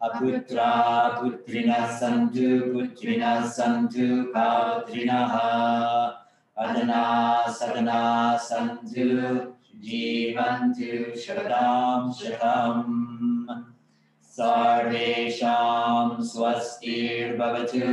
[0.07, 0.71] अपुत्रा
[1.19, 5.35] पुत्रिणः सन्तु पुत्रिणः सन्तु पात्रिणः
[6.65, 7.03] अदना
[7.59, 8.01] सदना
[8.49, 9.07] सन्तु
[9.85, 13.63] जीवन्तु शताम् शम्
[14.33, 17.87] सर्वेषां स्वस्तिर्भवतु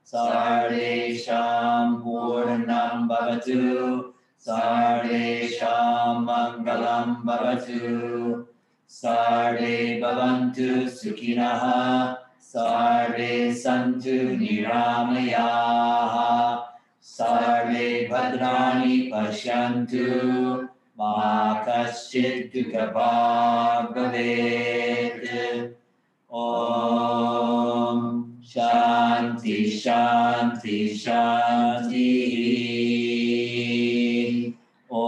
[0.05, 4.03] सर्वेषां पूर्णं भवतु।
[4.39, 8.45] सर्वेषां मङ्गलं भवतु।
[8.89, 11.61] सर्वे भवन्तु सुखिनः।
[12.41, 15.43] सर्वे सन्तु निरामयाः।
[17.03, 20.33] सर्वे भद्राणि पश्यन्तु।
[21.01, 24.63] मा कश्चित् कृपा गवे
[29.83, 32.11] shanti shanti
[34.91, 35.03] om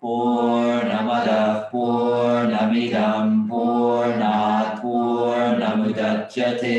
[0.00, 1.40] purnamada
[1.70, 6.78] purnamidam purnat purnamudachyate